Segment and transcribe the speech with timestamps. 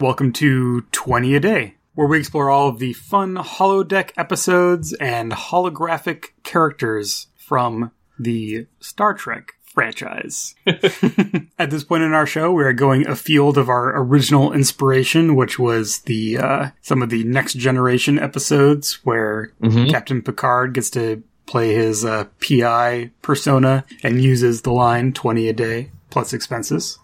[0.00, 5.30] Welcome to 20 a Day, where we explore all of the fun holodeck episodes and
[5.30, 10.56] holographic characters from the Star Trek franchise.
[10.66, 15.60] At this point in our show, we are going afield of our original inspiration, which
[15.60, 19.52] was the uh, some of the next generation episodes where
[19.90, 25.52] Captain Picard gets to play his uh, PI persona and uses the line 20 a
[25.52, 26.98] day plus expenses.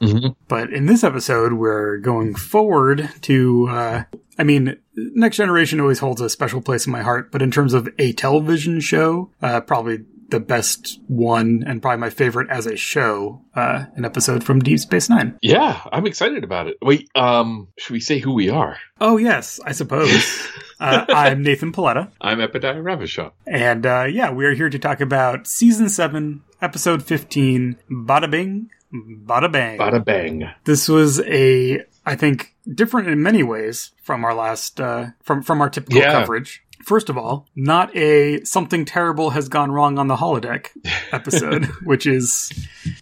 [0.47, 4.05] But in this episode, we're going forward to, uh,
[4.39, 7.75] I mean, Next Generation always holds a special place in my heart, but in terms
[7.75, 12.77] of a television show, uh, probably the best one and probably my favorite as a
[12.77, 15.37] show, uh, an episode from Deep Space Nine.
[15.43, 16.77] Yeah, I'm excited about it.
[16.81, 18.79] Wait, um, should we say who we are?
[19.01, 20.49] Oh, yes, I suppose.
[20.79, 22.13] uh, I'm Nathan Paletta.
[22.21, 23.33] I'm Epidai Ravishaw.
[23.45, 28.71] And uh, yeah, we are here to talk about season seven, episode fifteen, Bada Bing,
[28.93, 29.79] Bada Bang.
[29.79, 30.51] Bada bang.
[30.65, 35.61] This was a, I think, different in many ways from our last, uh, from from
[35.61, 36.13] our typical Yeah.
[36.13, 36.63] coverage.
[36.83, 40.69] First of all, not a something terrible has gone wrong on the holodeck
[41.13, 42.51] episode, which is,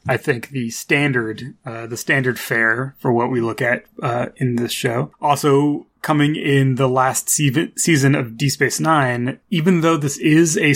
[0.09, 4.56] I think, the standard, uh, the standard fare for what we look at uh, in
[4.56, 5.12] this show.
[5.20, 10.56] Also, coming in the last se- season of D Space Nine, even though this is
[10.58, 10.74] a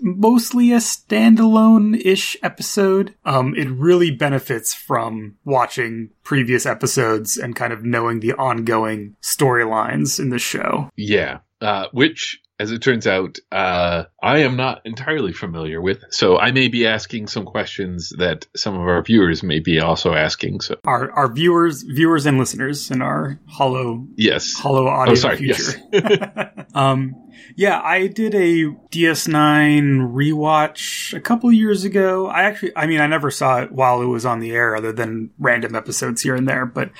[0.00, 7.84] mostly a standalone-ish episode, um, it really benefits from watching previous episodes and kind of
[7.84, 10.90] knowing the ongoing storylines in the show.
[10.96, 11.38] Yeah.
[11.60, 16.02] Uh, which, as it turns out, uh, I am not entirely familiar with.
[16.10, 20.14] So I may be asking some questions that some of our viewers may be also
[20.14, 20.60] asking.
[20.62, 24.54] So, Our our viewers, viewers and listeners in our hollow yes.
[24.58, 25.36] hollow audio Oh, sorry.
[25.36, 25.80] future.
[25.92, 26.64] Yes.
[26.74, 27.14] Um,
[27.56, 32.26] yeah, I did a DS9 rewatch a couple years ago.
[32.26, 34.92] I actually, I mean, I never saw it while it was on the air, other
[34.92, 36.66] than random episodes here and there.
[36.66, 36.90] But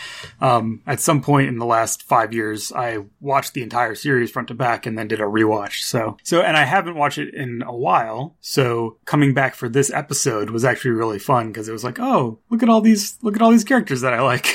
[0.40, 4.48] um, at some point in the last five years, I watched the entire series front
[4.48, 5.82] to back and then did a rewatch.
[5.82, 8.36] So, so, and I haven't watched it in a while.
[8.40, 12.38] So coming back for this episode was actually really fun because it was like, oh,
[12.50, 14.46] look at all these, look at all these characters that I like.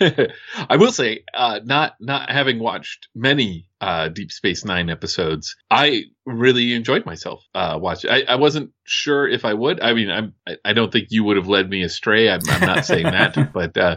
[0.68, 6.04] I will say, uh, not not having watched many uh, Deep Space Nine episodes, I
[6.24, 8.10] really enjoyed myself uh, watching.
[8.10, 9.80] I, I wasn't sure if I would.
[9.80, 12.30] I mean, I'm, I, I don't think you would have led me astray.
[12.30, 13.96] I'm, I'm not saying that, but uh,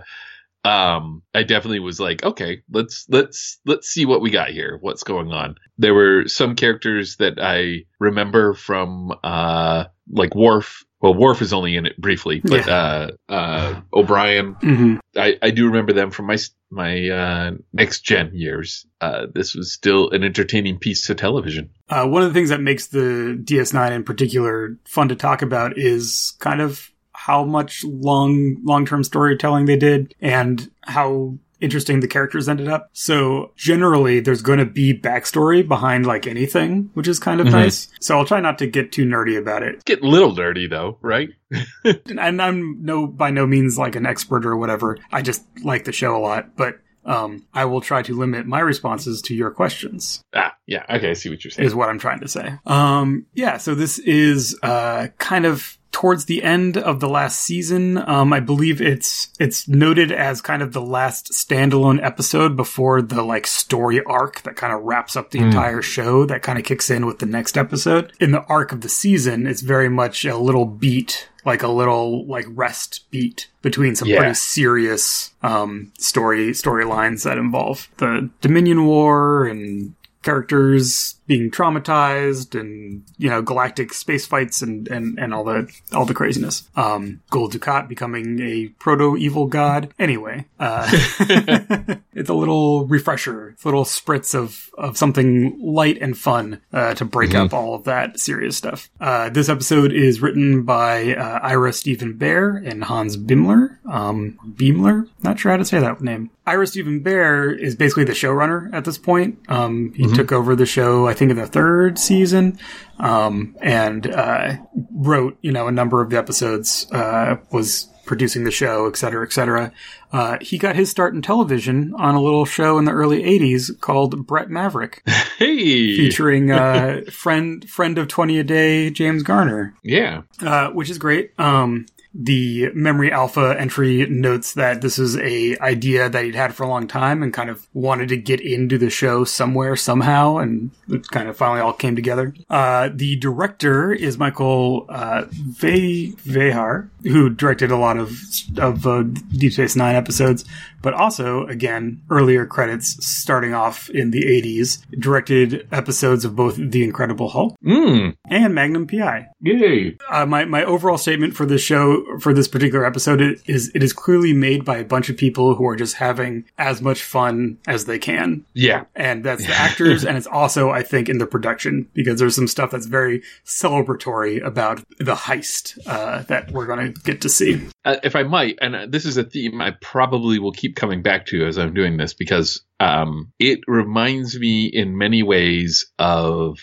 [0.63, 4.77] um, I definitely was like, okay, let's let's let's see what we got here.
[4.81, 5.55] What's going on?
[5.77, 10.83] There were some characters that I remember from uh, like Worf.
[11.01, 14.53] Well, Worf is only in it briefly, but uh, uh, O'Brien.
[14.53, 16.37] hmm I, I do remember them from my
[16.69, 18.85] my uh, next gen years.
[19.01, 21.71] Uh, this was still an entertaining piece of television.
[21.89, 25.77] Uh, one of the things that makes the DS9 in particular fun to talk about
[25.77, 32.07] is kind of how much long long term storytelling they did and how interesting the
[32.07, 32.89] characters ended up.
[32.93, 37.51] So generally, there's going to be backstory behind like anything, which is kind of Mhm.
[37.51, 37.87] nice.
[37.99, 39.83] So I'll try not to get too nerdy about it.
[39.85, 41.29] Get a little dirty though, right?
[41.83, 44.97] And I'm no by no means like an expert or whatever.
[45.11, 46.79] I just like the show a lot, but.
[47.05, 50.21] Um, I will try to limit my responses to your questions.
[50.35, 50.83] Ah, yeah.
[50.87, 51.65] Okay, I see what you're saying.
[51.65, 52.51] is what I'm trying to say.
[52.67, 57.97] Um, yeah, so this is uh, kind of towards the end of the last season.
[57.97, 63.23] Um, I believe it's it's noted as kind of the last standalone episode before the
[63.23, 66.25] like story arc that kind of wraps up the entire show.
[66.25, 68.13] That kind of kicks in with the next episode.
[68.19, 71.27] In the arc of the season, it's very much a little beat.
[71.45, 74.17] Like a little like rest beat between some Yeah.
[74.17, 83.03] pretty serious um, story storylines that involve the Dominion War and characters being traumatized and
[83.19, 86.67] you know galactic space fights and and, and all the all the craziness.
[86.75, 89.93] Um Gul Dukat becoming a proto evil god.
[89.99, 90.89] Anyway uh
[92.13, 96.95] it's a little refresher it's a little spritz of of something light and fun uh
[96.95, 98.89] to break up all of that serious stuff.
[98.99, 105.07] Uh this episode is written by uh, Ira Steven Behr and Hans Beimler um Beamler
[105.21, 106.31] not sure how to say that name.
[106.45, 109.37] Ira Steven Behr is basically the showrunner at this point.
[109.49, 112.57] Um, he took over the show, I think, in the third season,
[112.97, 114.55] um, and uh,
[114.91, 116.87] wrote, you know, a number of the episodes.
[116.91, 119.71] Uh, was producing the show, et cetera, et cetera.
[120.11, 123.79] Uh, he got his start in television on a little show in the early '80s
[123.79, 125.03] called Brett Maverick,
[125.37, 130.23] Hey, featuring uh, friend friend of Twenty a Day James Garner yeah.
[130.41, 131.31] uh, which is great.
[131.37, 136.63] Um, The Memory Alpha entry notes that this is a idea that he'd had for
[136.63, 140.71] a long time and kind of wanted to get into the show somewhere somehow, and
[140.89, 142.33] it kind of finally all came together.
[142.49, 148.19] Uh, the director is Michael uh, Ve- Vejar, who directed a lot of
[148.57, 150.45] of uh, Deep Space Nine episodes,
[150.81, 156.83] but also again earlier credits starting off in the 80s, directed episodes of both The
[156.83, 159.27] Incredible Hulk Mm, and Magnum PI.
[159.41, 159.97] yay.
[160.09, 163.93] Uh, my my overall statement for this show for this particular episode is it is
[163.93, 167.85] clearly made by a bunch of people who are just having as much fun as
[167.85, 168.85] they can, Yeah.
[168.95, 172.47] and that's the actors, and it's also I think in the production because there's some
[172.47, 177.61] stuff that's very celebratory about the heist uh, that we're going to get to see.
[177.89, 181.25] Uh, if I might, and this is a theme I probably will keep coming back
[181.27, 186.59] to as I'm doing this because um, it reminds me in many ways of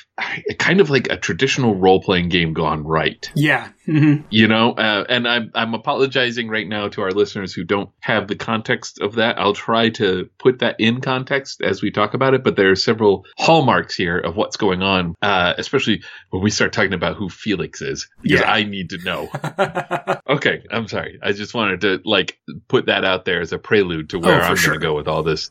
[0.58, 3.30] kind of like a traditional role playing game gone right.
[3.34, 7.64] Yeah, hmm You know, uh, and I'm I'm apologizing right now to our listeners who
[7.64, 9.38] don't have the context of that.
[9.38, 12.76] I'll try to put that in context as we talk about it, but there are
[12.76, 17.28] several hallmarks here of what's going on, uh, especially when we start talking about who
[17.28, 18.50] Felix is, because Yeah.
[18.50, 19.28] I need to know.
[20.28, 21.18] Okay, I'm sorry.
[21.22, 24.44] I just wanted to like put that out there as a prelude to where Oh,
[24.44, 24.70] I'm sure.
[24.72, 25.50] going to go with all this.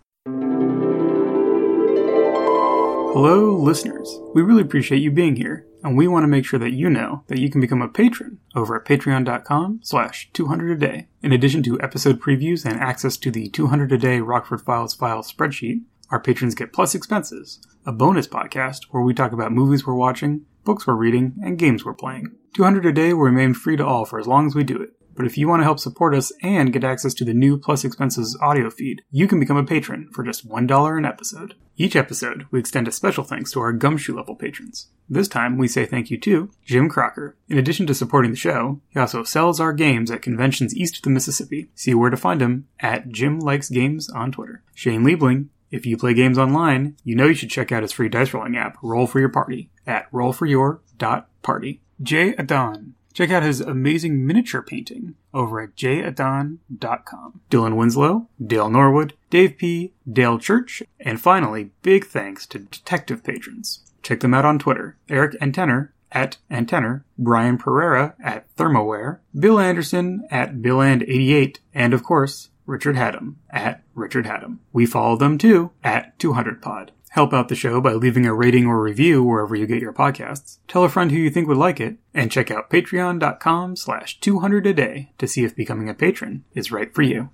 [3.16, 4.20] Hello, listeners.
[4.34, 7.24] We really appreciate you being here, and we want to make sure that you know
[7.28, 11.08] that you can become a patron over at patreon.com slash 200 a day.
[11.22, 15.24] In addition to episode previews and access to the 200 a day Rockford Files file
[15.24, 19.96] spreadsheet, our patrons get plus expenses, a bonus podcast where we talk about movies we're
[19.96, 22.36] watching, books we're reading, and games we're playing.
[22.54, 24.90] 200 a day will remain free to all for as long as we do it.
[25.16, 27.86] But if you want to help support us and get access to the new Plus
[27.86, 31.56] Expenses audio feed, you can become a patron for just $1 an episode.
[31.78, 34.88] Each episode, we extend a special thanks to our gumshoe level patrons.
[35.10, 37.36] This time, we say thank you to Jim Crocker.
[37.48, 41.04] In addition to supporting the show, he also sells our games at conventions east of
[41.04, 41.70] the Mississippi.
[41.76, 44.64] See where to find him at Jim Likes Games on Twitter.
[44.74, 45.48] Shane Liebling.
[45.72, 48.56] If you play games online, you know you should check out his free dice rolling
[48.56, 51.82] app, Roll for Your Party, at rollforyour.party.
[52.02, 52.94] Jay Adon.
[53.16, 57.40] Check out his amazing miniature painting over at jadon.com.
[57.50, 63.90] Dylan Winslow, Dale Norwood, Dave P., Dale Church, and finally, big thanks to detective patrons.
[64.04, 64.98] Check them out on Twitter.
[65.08, 72.50] Eric Antenner at Antenner, Brian Pereira at Thermoware, Bill Anderson at BillAnd88, and of course,
[72.66, 74.60] Richard Haddam at Richard Haddam.
[74.74, 76.90] We follow them too at 200pod.
[77.16, 80.58] Help out the show by leaving a rating or review wherever you get your podcasts.
[80.68, 84.68] Tell a friend who you think would like it, and check out patreon.com slash 200
[84.68, 87.30] a day to see if becoming a patron is right for you.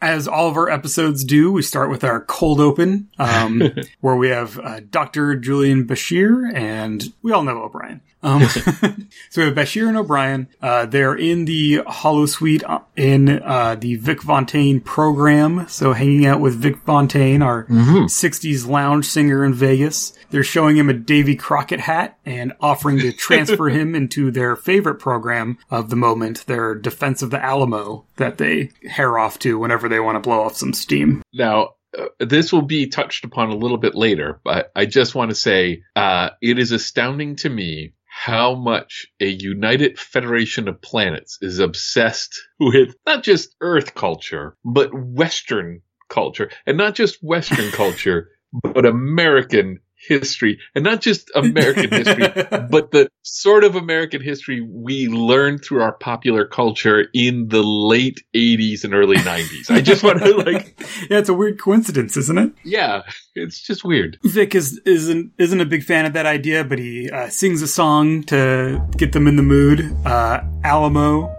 [0.00, 3.70] As all of our episodes do, we start with our cold open, um,
[4.00, 5.36] where we have uh, Dr.
[5.36, 8.00] Julian Bashir, and we all know O'Brien.
[8.22, 8.42] Um,
[9.30, 10.48] so we have Bashir and O'Brien.
[10.60, 15.68] Uh, they're in the Holosuite uh, in uh, the Vic Fontaine program.
[15.68, 20.12] So hanging out with Vic Fontaine, our 60s lounge singer in Vegas.
[20.30, 24.96] They're showing him a Davy Crockett hat and offering to transfer him into their favorite
[24.96, 29.88] program of the moment, their Defense of the Alamo, that they hair off to whenever
[29.88, 31.22] they want to blow off some steam.
[31.32, 35.30] Now, uh, this will be touched upon a little bit later, but I just want
[35.30, 41.36] to say uh, it is astounding to me how much a united federation of planets
[41.42, 46.50] is obsessed with not just Earth culture, but Western culture.
[46.66, 48.30] And not just Western culture,
[48.72, 50.58] but American history.
[50.74, 52.28] And not just American history,
[52.70, 58.22] but the sort of American history we learned through our popular culture in the late
[58.34, 59.70] 80s and early 90s.
[59.70, 60.78] I just want to like
[61.10, 62.52] yeah, it's a weird coincidence, isn't it?
[62.64, 63.02] yeah,
[63.34, 64.18] it's just weird.
[64.24, 67.68] Vic is isn't isn't a big fan of that idea, but he uh, sings a
[67.68, 69.96] song to get them in the mood.
[70.06, 71.34] Uh, Alamo,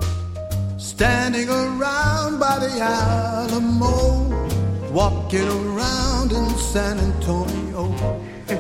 [0.78, 4.30] Standing around by the Alamo,
[4.92, 7.94] walking around in San Antonio.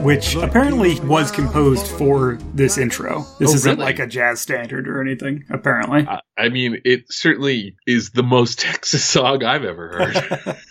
[0.01, 3.25] Which apparently was composed for this intro.
[3.39, 3.83] This Oh, isn't really?
[3.85, 5.43] like a jazz standard or anything.
[5.49, 10.57] Apparently, I, I mean, it certainly is the most Texas song I've ever heard.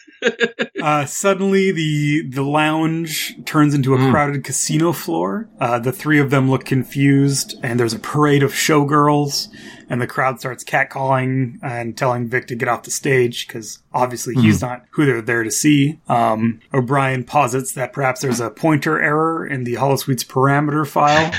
[0.82, 4.11] uh, suddenly the the lounge turns into a Mm.
[4.11, 5.49] crowded casino floor.
[5.61, 9.49] Uh, the three of them look confused, and there's a parade of showgirls.
[9.88, 14.35] And the crowd starts catcalling and telling Vic to get off the stage because obviously
[14.35, 16.00] he's not who they're there to see.
[16.08, 21.30] Um, O'Brien posits that perhaps there's a pointer error in the Holosuite's parameter file.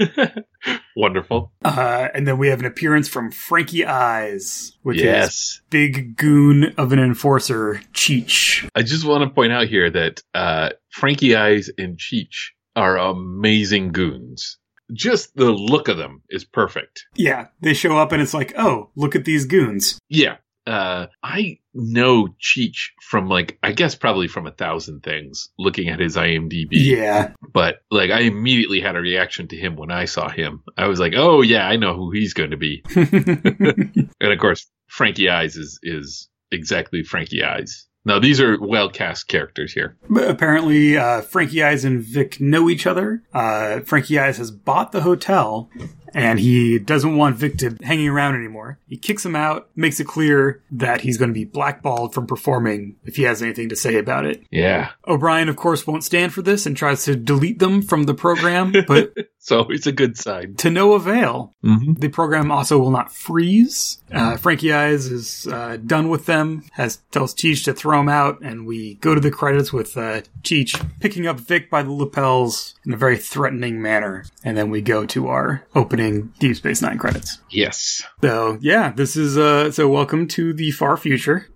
[0.96, 1.52] Wonderful.
[1.64, 6.92] Uh, and then we have an appearance from Frankie Eyes, which is big goon of
[6.92, 8.68] an enforcer, Cheech.
[8.74, 13.92] I just want to point out here that uh, Frankie Eyes and Cheech are amazing
[13.92, 14.58] goons.
[14.92, 17.06] just the look of them is perfect.
[17.14, 19.98] Yeah, they show up and it's like, oh, look at these goons.
[20.08, 20.36] Yeah.
[20.66, 25.98] Uh, I know Cheech from like, I guess probably from a thousand things looking at
[25.98, 26.68] his IMDb.
[26.70, 27.32] Yeah.
[27.52, 30.62] But like, I immediately had a reaction to him when I saw him.
[30.76, 32.82] I was like, oh yeah, I know who he's going to be.
[32.94, 37.86] and of course, Frankie Eyes is, is exactly Frankie Eyes.
[38.04, 39.96] Now, these are well cast characters here.
[40.10, 43.22] But apparently, uh, Frankie Eyes and Vic know each other.
[43.32, 45.70] Uh, Frankie Eyes has bought the hotel,
[46.14, 48.78] and he doesn't want Vic to hanging around anymore.
[48.88, 52.96] He kicks him out, makes it clear that he's going to be blackballed from performing
[53.04, 54.42] if he has anything to say about it.
[54.50, 54.90] Yeah.
[55.06, 58.72] O'Brien, of course, won't stand for this and tries to delete them from the program,
[58.86, 60.54] but So it's a good sign.
[60.56, 61.54] to no avail.
[61.64, 61.94] Mm-hmm.
[61.94, 63.98] The program also will not freeze.
[64.12, 68.40] Uh, Frankie Eyes is uh, done with them, has tells Cheech to throw him out,
[68.42, 72.74] and we go to the credits with uh, Cheech picking up Vic by the lapels
[72.84, 76.01] in a very threatening manner, and then we go to our opening
[76.38, 77.38] Deep Space Nine credits.
[77.50, 78.02] Yes.
[78.22, 81.46] So yeah, this is uh, so welcome to the far future.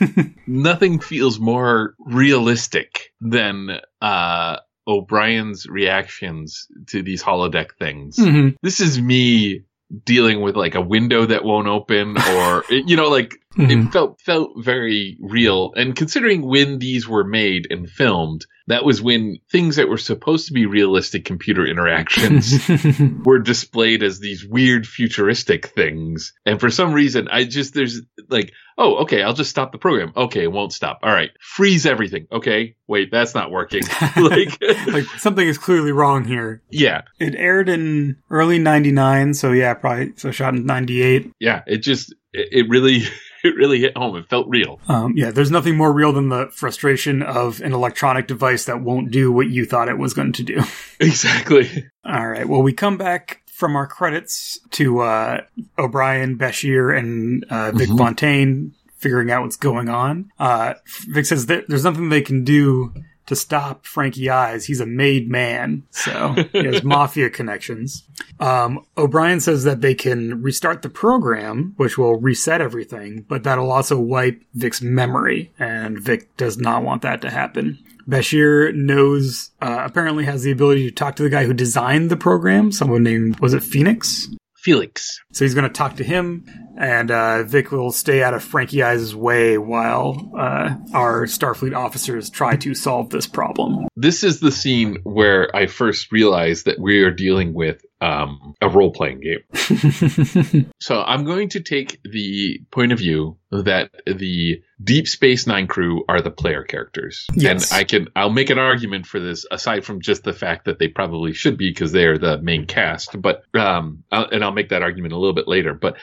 [0.46, 4.56] Nothing feels more realistic than uh,
[4.86, 8.16] O'Brien's reactions to these holodeck things.
[8.16, 8.56] Mhm.
[8.62, 9.62] This is me
[10.04, 13.88] dealing with like a window that won't open or you know like Mhm.
[13.88, 19.02] it felt felt very real and considering when these were made and filmed that was
[19.02, 22.54] when things that were supposed to be realistic computer interactions
[23.24, 26.32] were displayed as these weird futuristic things.
[26.46, 30.12] And for some reason, I just, there's like, oh, okay, I'll just stop the program.
[30.16, 31.00] Okay, it won't stop.
[31.02, 31.30] All right.
[31.40, 32.26] Freeze everything.
[32.32, 32.74] Okay.
[32.88, 33.82] Wait, that's not working.
[34.16, 34.58] like,
[34.88, 36.62] like something is clearly wrong here.
[36.70, 41.30] yeah, It aired in early '99, so yeah, probably so shot in '98.
[41.38, 41.62] yeah.
[41.66, 43.02] It just, it, it really,
[43.44, 44.16] it really hit home.
[44.16, 44.80] It felt real.
[44.88, 49.10] Um, yeah, there's nothing more real than the frustration of an electronic device that won't
[49.10, 50.62] do what you thought it was going to do.
[50.98, 51.86] Exactly.
[52.04, 55.42] All right, well, we come back from our credits to uh,
[55.78, 57.98] O'Brien, Bashir, and uh, Vic Mhm.
[57.98, 60.30] Fontaine figuring out what's going on.
[60.38, 60.74] Uh,
[61.08, 62.92] Vic says that there's nothing they can do
[63.26, 64.64] to stop Frankie Eyes.
[64.64, 68.02] He's a made man, so he has mafia connections.
[68.40, 73.70] Um, O'Brien says that they can restart the program, which will reset everything, but that'll
[73.70, 77.78] also wipe Vic's memory, and Vic does not want that to happen.
[78.10, 82.16] Bashir knows, uh, apparently has the ability to talk to the guy who designed the
[82.16, 84.28] program, someone named, was it Phoenix?
[84.56, 85.20] Felix.
[85.32, 86.44] So he's going to talk to him,
[86.76, 92.28] and uh, Vic will stay out of Frankie Eyes' way while uh, our Starfleet officers
[92.28, 93.86] try to solve this problem.
[93.96, 98.68] This is the scene where I first realized that we are dealing with um, a
[98.68, 100.70] role playing game.
[100.80, 106.04] So I'm going to take the point of view that the Deep Space Nine crew
[106.08, 107.70] are the player characters, Yes.
[107.70, 110.78] and I can I'll make an argument for this aside from just the fact that
[110.78, 113.20] they probably should be because they are the main cast.
[113.20, 115.74] But um, I'll, and I'll make that argument a little bit later.
[115.74, 115.96] But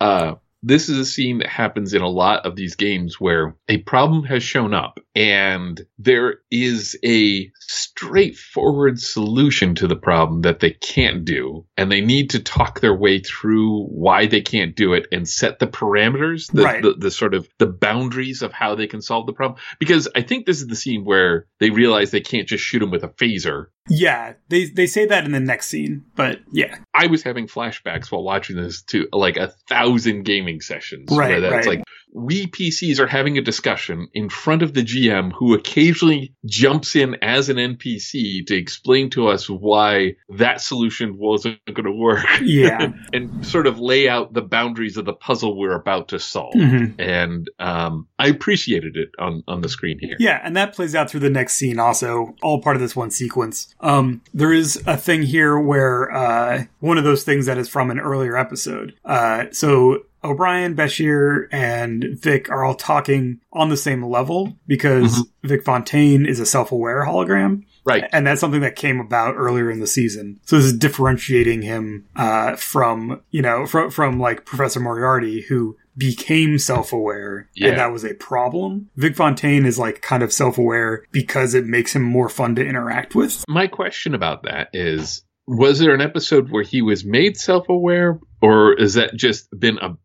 [0.00, 0.34] uh,
[0.66, 4.24] this is a scene that happens in a lot of these games where a problem
[4.24, 11.24] has shown up and there is a straightforward solution to the problem that they can't
[11.24, 11.66] do.
[11.76, 15.58] And they need to talk their way through why they can't do it and set
[15.58, 16.82] the parameters, the, Right.
[16.82, 19.60] the, the sort of the boundaries of how they can solve the problem.
[19.78, 22.90] Because I think this is the scene where they realize they can't just shoot them
[22.90, 23.66] with a phaser.
[23.88, 28.10] yeah, they they say that in the next scene, but yeah, I was having flashbacks
[28.10, 31.08] while watching this to like a thousand gaming sessions.
[31.10, 31.78] Right, where that's right.
[31.78, 31.84] like
[32.14, 37.16] we PCs are having a discussion in front of the GM who occasionally jumps in
[37.22, 42.24] as an NPC to explain to us why that solution wasn't going to work.
[42.40, 42.92] yeah.
[43.12, 46.54] and sort of lay out the boundaries of the puzzle we're about to solve.
[46.54, 46.94] Mhm.
[47.00, 50.16] And um, I appreciated it on, on the screen here.
[50.20, 53.10] Yeah, and that plays out through the next scene also, all part of this one
[53.10, 53.74] sequence.
[53.80, 57.90] Um, there is a thing here where, uh, one of those things that is from
[57.90, 58.94] an earlier episode.
[59.04, 65.64] Uh, so O'Brien, Bashir, and Vic are all talking on the same level because Vic
[65.64, 67.64] Fontaine is a self-aware hologram.
[67.84, 68.04] Right.
[68.12, 70.40] And that's something that came about earlier in the season.
[70.44, 75.76] So this is differentiating him uh, from, you know, from, from like Professor Moriarty, who
[75.96, 77.68] became self-aware Yeah.
[77.68, 78.88] and that was a problem.
[78.96, 83.14] Vic Fontaine is like kind of self-aware because it makes him more fun to interact
[83.14, 83.44] with.
[83.48, 88.18] My question about that is was there an episode where he was made self aware,
[88.40, 89.96] or is that just been a,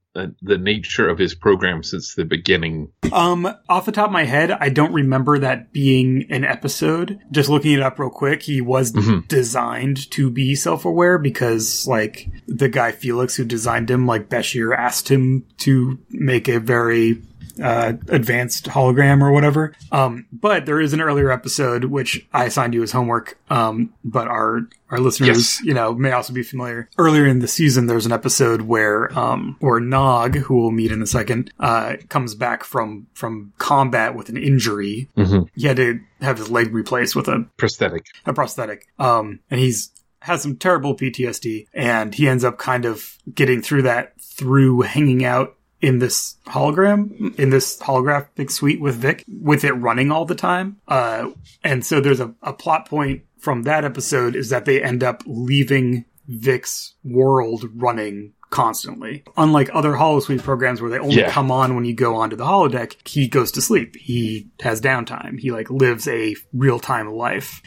[0.41, 2.91] the nature of his program since the beginning?
[3.11, 7.19] Um, off the top of my head, I don't remember that being an episode.
[7.31, 9.27] Just looking it up real quick, he was Mhm.
[9.27, 15.09] designed to be self-aware because, like, the guy Felix who designed him, like Bashir asked
[15.09, 17.21] him to make a very
[17.61, 19.73] uh, advanced hologram or whatever.
[19.91, 23.37] Um, but there is an earlier episode which I assigned you as homework.
[23.49, 24.61] Um, but our
[24.91, 25.61] our listeners, Yes.
[25.63, 26.89] you know, may also be familiar.
[26.97, 31.01] Earlier in the season, there's an episode where um, where Nog, who we'll meet in
[31.01, 35.09] a second, uh, comes back from from combat with an injury.
[35.17, 35.47] Mhm.
[35.55, 38.05] He had to have his leg replaced with a Prosthetic.
[38.25, 38.87] a prosthetic.
[38.97, 43.83] Um, and he's has some terrible PTSD, and he ends up kind of getting through
[43.83, 49.71] that through hanging out in this hologram, in this holographic suite with Vic, with it
[49.73, 50.77] running all the time.
[50.87, 51.29] Uh,
[51.63, 55.23] and so there's a, a plot point from that episode is that they end up
[55.25, 59.23] leaving Vic's world running constantly.
[59.37, 61.29] Unlike other holosuite programs where they only Yeah.
[61.31, 63.95] come on when you go onto the holodeck, he goes to sleep.
[63.95, 65.39] He has downtime.
[65.39, 67.61] He like lives a real-time life.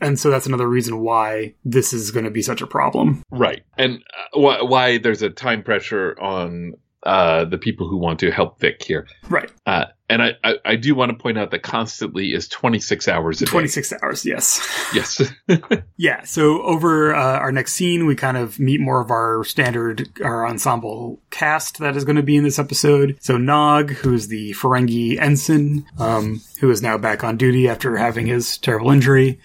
[0.00, 3.22] And so that's another reason why this is going to be such a problem.
[3.30, 3.62] Right.
[3.78, 4.04] And
[4.34, 6.74] uh, why, why there's a time pressure on
[7.06, 9.06] uh, the people who want to help Vic here.
[9.28, 9.50] Right.
[9.64, 13.40] Uh, and I, I, I do want to point out that constantly is 26 hours
[13.40, 13.50] a day.
[13.50, 14.60] 26 hours, yes.
[14.94, 15.22] Yes.
[15.98, 20.08] Yeah, so over uh, our next scene, we kind of meet more of our standard,
[20.22, 23.16] our ensemble cast that is going to be in this episode.
[23.20, 28.26] So Nog, who's the Ferengi ensign, um, who is now back on duty after having
[28.26, 29.40] his terrible injury.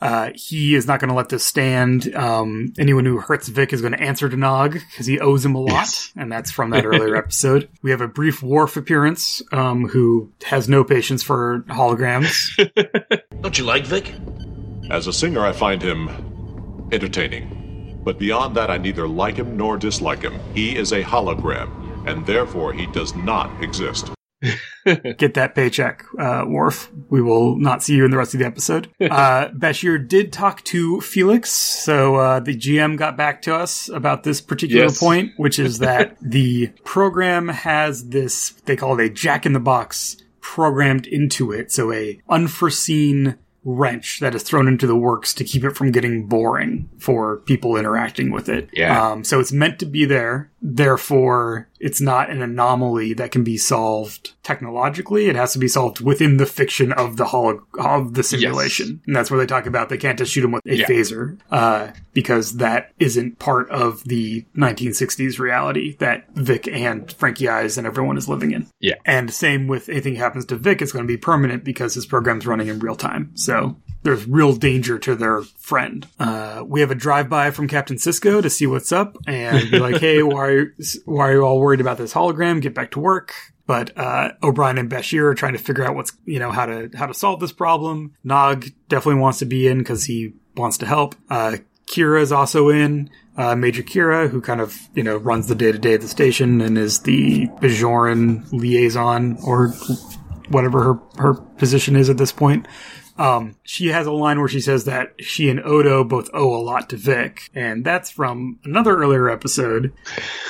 [0.00, 2.14] Uh, he is not going to let this stand.
[2.14, 5.54] Um, anyone who hurts Vic is going to answer to Nog because he owes him
[5.54, 6.12] a lot, Yes.
[6.16, 7.68] and that's from that earlier episode.
[7.82, 12.34] We have a brief Worf appearance, um, who has no patience for holograms.
[13.42, 14.12] Don't you like Vic?
[14.90, 18.00] As a singer, I find him entertaining.
[18.04, 20.38] But beyond that, I neither like him nor dislike him.
[20.54, 24.10] He is a hologram, and therefore he does not exist.
[24.84, 26.90] get that paycheck, uh, Worf.
[27.10, 28.88] We will not see you in the rest of the episode.
[29.00, 34.22] Uh, Bashir did talk to Felix, so uh, the GM got back to us about
[34.24, 34.98] this particular Yes.
[34.98, 39.60] point, which is that the program has this, they call it a jack in the
[39.60, 43.36] box programmed into it, so a unforeseen
[43.66, 47.76] wrench that is thrown into the works to keep it from getting boring for people
[47.78, 48.68] interacting with it.
[48.74, 49.10] Yeah.
[49.12, 50.50] Um, so it's meant to be there.
[50.66, 55.26] Therefore, it's not an anomaly that can be solved technologically.
[55.26, 59.00] It has to be solved within the fiction of the holo- of the simulation.
[59.06, 60.86] And that's where they talk about they can't just shoot him with a Yeah.
[60.86, 67.76] phaser, uh, because that isn't part of the 1960s reality that Vic and Frankie Eyes
[67.76, 68.66] and everyone is living in.
[68.80, 68.94] Yeah.
[69.04, 72.46] And same with anything happens to Vic, it's going to be permanent because his program's
[72.46, 73.30] running in real time.
[73.34, 76.06] So there's real danger to their friend.
[76.20, 79.78] Uh, we have a drive by from Captain Sisko to see what's up and be
[79.78, 80.74] like, hey, why are,
[81.06, 82.60] why are you all worried about this hologram?
[82.60, 83.32] Get back to work.
[83.66, 86.90] But uh, O'Brien and Bashir are trying to figure out what's you know how to
[86.94, 88.14] how to solve this problem.
[88.22, 91.14] Nog definitely wants to be in because he wants to help.
[91.30, 93.10] Uh, Kira is also in.
[93.36, 96.08] Uh, Major Kira, who kind of you know runs the day to day of the
[96.08, 99.68] station and is the Bajoran liaison or
[100.50, 102.68] whatever her her position is at this point.
[103.16, 106.62] Um, she has a line where she says that she and Odo both owe a
[106.62, 109.92] lot to Vic, and that's from another earlier episode.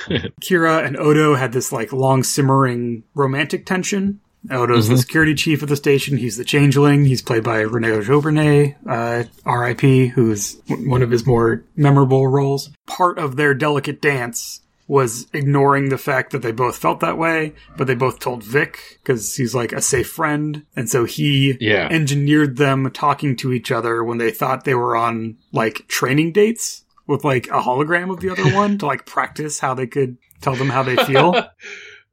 [0.41, 4.21] Kira and Odo had this like long simmering romantic tension.
[4.51, 6.19] Odo's the security chief of the station.
[6.19, 7.07] He's the changeling.
[7.07, 12.71] He's played by Rene Auberjonois, uh, R.I.P., who's one of his more memorable roles.
[12.87, 17.55] Part of their delicate dance was ignoring the fact that they both felt that way,
[17.77, 20.65] but they both told Vic because he's like a safe friend.
[20.77, 21.89] And so he Yeah.
[21.91, 26.85] engineered them talking to each other when they thought they were on like training dates
[27.07, 30.57] with like a hologram of the other one to like practice how they could tell
[30.57, 31.35] them how they feel.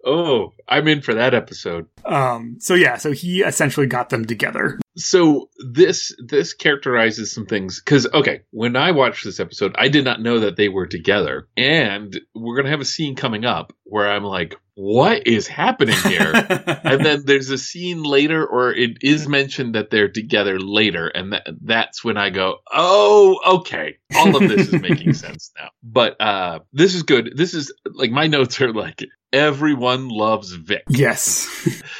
[0.05, 1.87] oh, I'm in for that episode.
[2.05, 4.79] um, so yeah, so he essentially got them together.
[4.97, 10.03] So this this characterizes some things because okay, when I watched this episode, I did
[10.05, 14.09] not know that they were together, and we're gonna have a scene coming up where
[14.09, 16.31] I'm like, "What is happening here?"
[16.83, 21.31] and then there's a scene later, or it is mentioned that they're together later, and
[21.33, 26.19] that, that's when I go, "Oh, okay, all of this is making sense now." But
[26.19, 27.31] uh, this is good.
[27.35, 31.47] This is like my notes are like everyone loves Vic yes.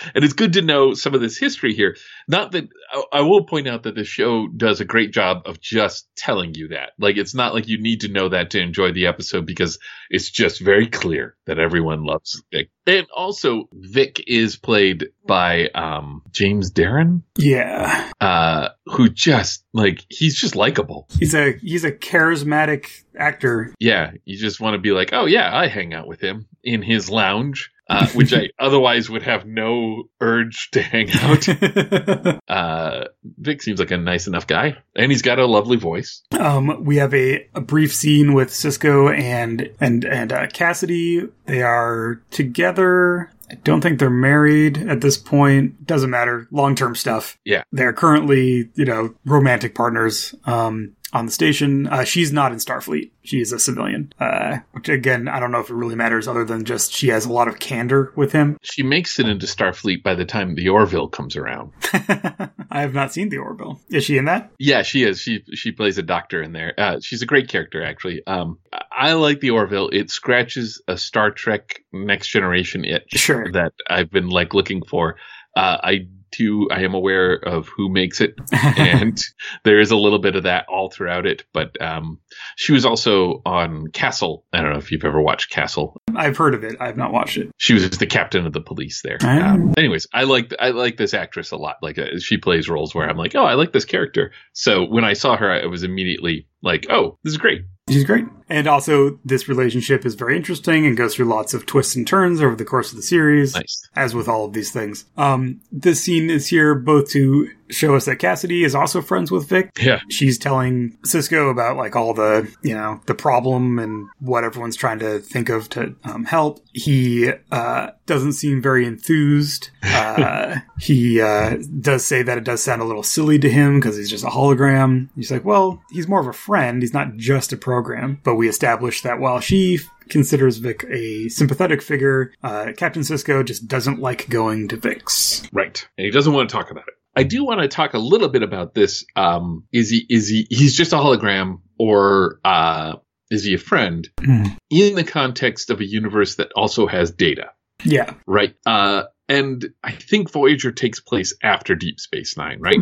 [0.15, 1.95] and it's good to know some of this history here.
[2.27, 2.67] Not that
[3.11, 6.69] I, will point out that the show does a great job of just telling you
[6.69, 6.91] that.
[6.99, 10.29] Like it's not like you need to know that to enjoy the episode because it's
[10.29, 12.69] just very clear that everyone loves Vic.
[12.87, 18.11] And also, Vic is played by um, James Darren, yeah.
[18.19, 21.07] uh, who just like he's just likable.
[21.19, 23.73] He's a he's a charismatic actor.
[23.79, 26.81] Yeah, you just want to be like, oh yeah, I hang out with him in
[26.81, 27.71] his lounge.
[27.91, 31.47] Uh, which I otherwise would have no urge to hang out.
[32.47, 33.05] Uh,
[33.37, 36.21] Vic seems like a nice enough guy, and he's got a lovely voice.
[36.37, 41.29] Um, we have a, a brief scene with Sisko and and and uh, Cassidy.
[41.45, 45.85] They are together, I don't think they're married at this point.
[45.85, 46.47] Doesn't matter.
[46.51, 47.37] Long term stuff.
[47.43, 47.63] Yeah.
[47.71, 50.33] They're currently, you know, romantic partners.
[50.45, 51.87] Um, on the station.
[51.87, 53.11] Uh, she's not in Starfleet.
[53.23, 54.13] She is a civilian.
[54.19, 57.25] Uh, which again, I don't know if it really matters other than just she has
[57.25, 58.57] a lot of candor with him.
[58.61, 61.71] She makes it into Starfleet by the time the Orville comes around.
[61.93, 63.79] I have not seen the Orville.
[63.89, 64.51] Is she in that?
[64.57, 65.19] Yeah, she is.
[65.19, 66.73] She she plays a doctor in there.
[66.77, 68.25] Uh, she's a great character, actually.
[68.25, 68.57] Um,
[68.91, 69.89] I like the Orville.
[69.89, 73.51] It scratches a Star Trek Next Generation itch Sure.
[73.51, 75.17] that I've been like looking for.
[75.55, 79.21] Uh, I too, I am aware of who makes it, and
[79.63, 81.43] there is a little bit of that all throughout it.
[81.53, 82.19] But um,
[82.55, 84.45] she was also on Castle.
[84.53, 85.97] I don't know if you've ever watched Castle.
[86.15, 86.77] I've heard of it.
[86.79, 87.51] I've not watched it.
[87.57, 89.17] She was the captain of the police there.
[89.21, 89.53] Ah.
[89.53, 91.77] Um, anyways, I like I like this actress a lot.
[91.81, 94.31] Like uh, she plays roles where I'm like, oh, I like this character.
[94.53, 97.61] So when I saw her, I was immediately like, oh, this is great.
[97.91, 98.25] She's great.
[98.49, 102.41] And also, this relationship is very interesting and goes through lots of twists and turns
[102.41, 103.55] over the course of the series.
[103.55, 103.87] Nice.
[103.95, 105.05] as with all of these things.
[105.17, 109.47] Um, this scene is here both to show us that Cassidy is also friends with
[109.47, 109.71] Vic.
[109.79, 109.99] Yeah.
[110.09, 114.99] She's telling Sisko about like all the, you know, the problem and what everyone's trying
[114.99, 116.59] to think of to um, help.
[116.73, 119.69] He uh, doesn't seem very enthused.
[120.01, 123.95] Uh, he uh, does say that it does sound a little silly to him because
[123.95, 125.09] he's just a hologram.
[125.15, 126.81] He's like, well, he's more of a friend.
[126.81, 128.19] He's not just a program.
[128.23, 129.79] But we established that while she
[130.09, 135.47] considers Vic a sympathetic figure, uh, Captain Sisko just doesn't like going to Vic's.
[135.53, 135.87] Right.
[135.97, 136.93] And he doesn't want to talk about it.
[137.15, 139.05] I do want to talk a little bit about this.
[139.15, 142.95] Um, is he is he he's just a hologram or uh,
[143.29, 144.57] is he a friend Mm.
[144.69, 147.51] in the context of a universe that also has data?
[147.83, 148.13] Yeah.
[148.27, 148.55] Right.
[148.65, 152.77] Uh, and I think Voyager takes place after Deep Space Nine, right?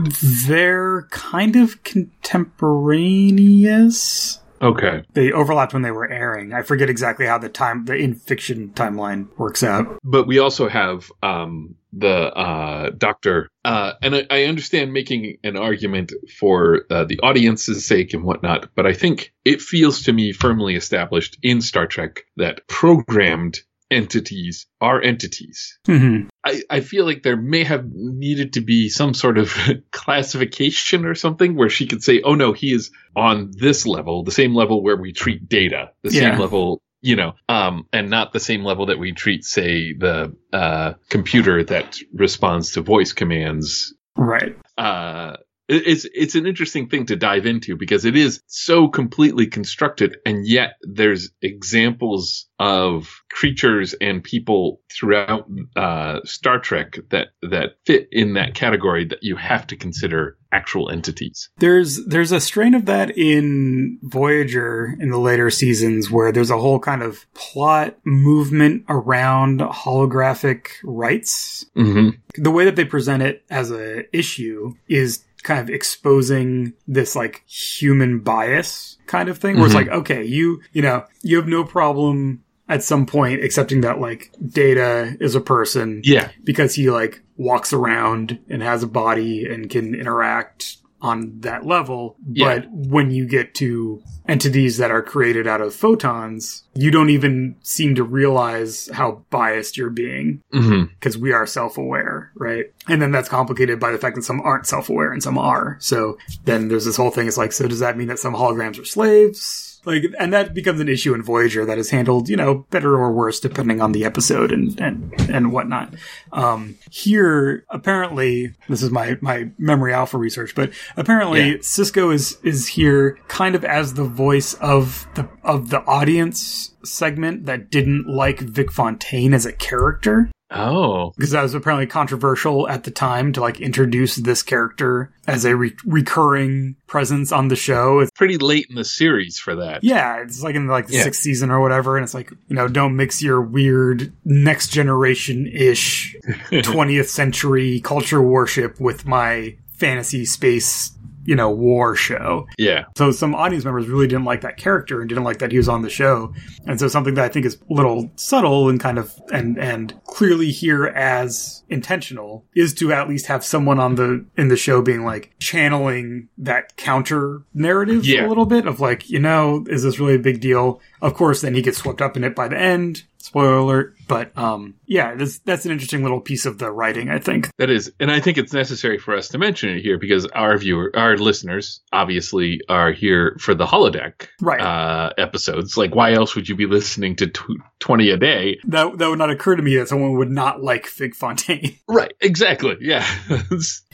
[0.48, 4.40] They're kind of contemporaneous.
[4.62, 5.04] Okay.
[5.14, 6.54] They overlapped when they were airing.
[6.54, 10.00] I forget exactly how the time, the in fiction timeline works out.
[10.04, 15.58] But we also have um, the uh, Doctor, uh, and I, I understand making an
[15.58, 18.70] argument for uh, the audience's sake and whatnot.
[18.76, 23.60] But I think it feels to me firmly established in Star Trek that programmed
[23.92, 25.80] entities are entities.
[25.88, 26.28] Mm-hmm.
[26.46, 29.52] I, I feel like there may have needed to be some sort of
[29.92, 34.32] classification or something where she could say, oh no, he is on this level, the
[34.32, 36.32] same level where we treat data, the Yeah.
[36.32, 40.36] same level, you know, um, and not the same level that we treat, say, the
[40.52, 43.94] uh, computer that responds to voice commands.
[44.16, 44.58] Right.
[44.78, 45.38] Uh,
[45.70, 50.48] it's it's an interesting thing to dive into because it is so completely constructed, and
[50.48, 58.34] yet there's examples of creatures and people throughout uh, Star Trek that that fit in
[58.34, 61.50] that category that you have to consider actual entities.
[61.60, 66.58] There's there's a strain of that in Voyager in the later seasons where there's a
[66.58, 71.66] whole kind of plot movement around holographic rights.
[71.78, 72.42] Mm-hmm.
[72.42, 77.44] The way that they present it as a issue is kind of exposing this like
[77.48, 79.68] human bias kind of thing where Mhm.
[79.68, 84.00] it's like okay you you know you have no problem at some point accepting that
[84.00, 89.46] like data is a person Yeah, because he like walks around and has a body
[89.46, 92.16] and can interact on that level.
[92.32, 92.60] Yeah.
[92.60, 97.56] But when you get to entities that are created out of photons, you don't even
[97.62, 100.86] seem to realize how biased you're being mm-hmm.
[101.00, 102.66] because we are self-aware, right?
[102.88, 105.78] And then that's complicated by the fact that some aren't self-aware and some are.
[105.80, 107.28] So then there's this whole thing.
[107.28, 109.69] It's like, so does that mean that some holograms are slaves?
[109.86, 113.12] Like, and that becomes an issue in Voyager that is handled, you know, better or
[113.12, 115.94] worse depending on the episode and and and whatnot.
[116.32, 121.58] Um, here, apparently, this is my my memory alpha research, but apparently Yeah.
[121.58, 127.46] Sisko is is here kind of as the voice of the of the audience segment
[127.46, 132.84] that didn't like Vic Fontaine as a character Oh, because that was apparently controversial at
[132.84, 138.00] the time to like introduce this character as a re- recurring presence on the show.
[138.00, 139.84] It's, pretty late in the series for that.
[139.84, 141.04] yeah, it's like in like the Yeah.
[141.04, 145.46] sixth season or whatever, and it's like you know don't mix your weird next generation
[145.48, 146.16] ish
[146.52, 150.92] 20th century culture worship with my fantasy space
[151.30, 152.48] you know war show.
[152.58, 152.86] Yeah.
[152.98, 155.70] So some audience members really didn't like that character and didn't like that he was
[155.70, 156.34] on the show.
[156.66, 159.94] And so something that I think is a little subtle and kind of and and
[160.06, 164.82] clearly here as intentional is to at least have someone on the in the show
[164.82, 168.26] being like channeling that counter narrative Yeah.
[168.26, 170.82] a little bit of like, you know, is this really a big deal?
[171.00, 173.96] Of course, then he gets swept up in it by the end Spoiler alert.
[174.08, 177.50] But um, yeah, this, that's an interesting little piece of the writing, I think.
[177.58, 180.58] That is, and I think it's necessary for us to mention it here because our
[180.58, 184.62] viewer, our listeners, obviously are here for the holodeck Right.
[184.62, 185.78] uh, episodes.
[185.78, 188.58] Like, why else would you be listening to tw- twenty a day?
[188.68, 191.78] that that would not occur to me that someone would not like Vic Fontaine.
[191.88, 192.14] Right.
[192.22, 192.78] Exactly.
[192.80, 193.06] Yeah.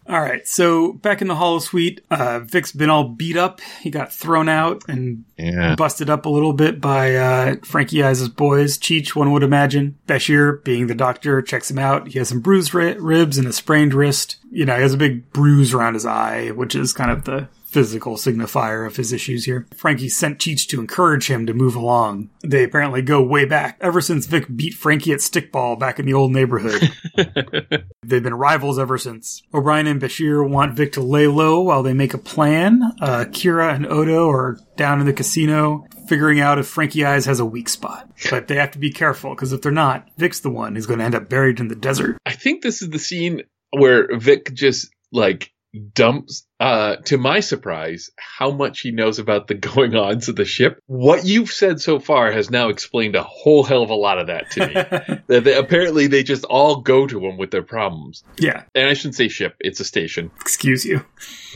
[0.08, 3.60] All right, so back in the Holosuite, uh, Vic's been all beat up.
[3.82, 5.74] He got thrown out and yeah.
[5.76, 8.78] busted up a little bit by uh, Frankie Eyes' boys.
[8.78, 9.98] Cheech, one would imagine.
[10.08, 12.10] Bashir, being the doctor, checks him out.
[12.10, 14.38] He has some bruised ri- ribs and a sprained wrist.
[14.52, 17.48] You know, he has a big bruise around his eye, which is kind of the
[17.76, 19.68] physical signifier of his issues here.
[19.76, 22.30] Frankie sent Cheech to encourage him to move along.
[22.42, 26.14] They apparently go way back, ever since Vic beat Frankie at stickball back in the
[26.14, 26.90] old neighborhood.
[28.02, 29.44] They've been rivals ever since.
[29.54, 32.82] O'Brien and Bashir want Vic to lay low while they make a plan.
[33.02, 37.42] Uh, Kira and Odo are down in the casino figuring out if Frankie Eyes has
[37.42, 38.10] a weak spot.
[38.30, 41.00] But they have to be careful because if they're not, Vic's the one who's going
[41.00, 42.20] to end up buried in the desert.
[42.26, 45.52] I think this is the scene where Vic just like
[45.94, 50.46] dumps uh to my surprise how much he knows about the going ons of the
[50.46, 54.18] ship what you've said so far has now explained a whole hell of a lot
[54.20, 54.74] of that to me.
[55.28, 58.24] That they, apparently they just all go to him with their problems.
[58.38, 60.32] Yeah, and i shouldn't say ship it's a station.
[60.40, 61.04] Excuse you.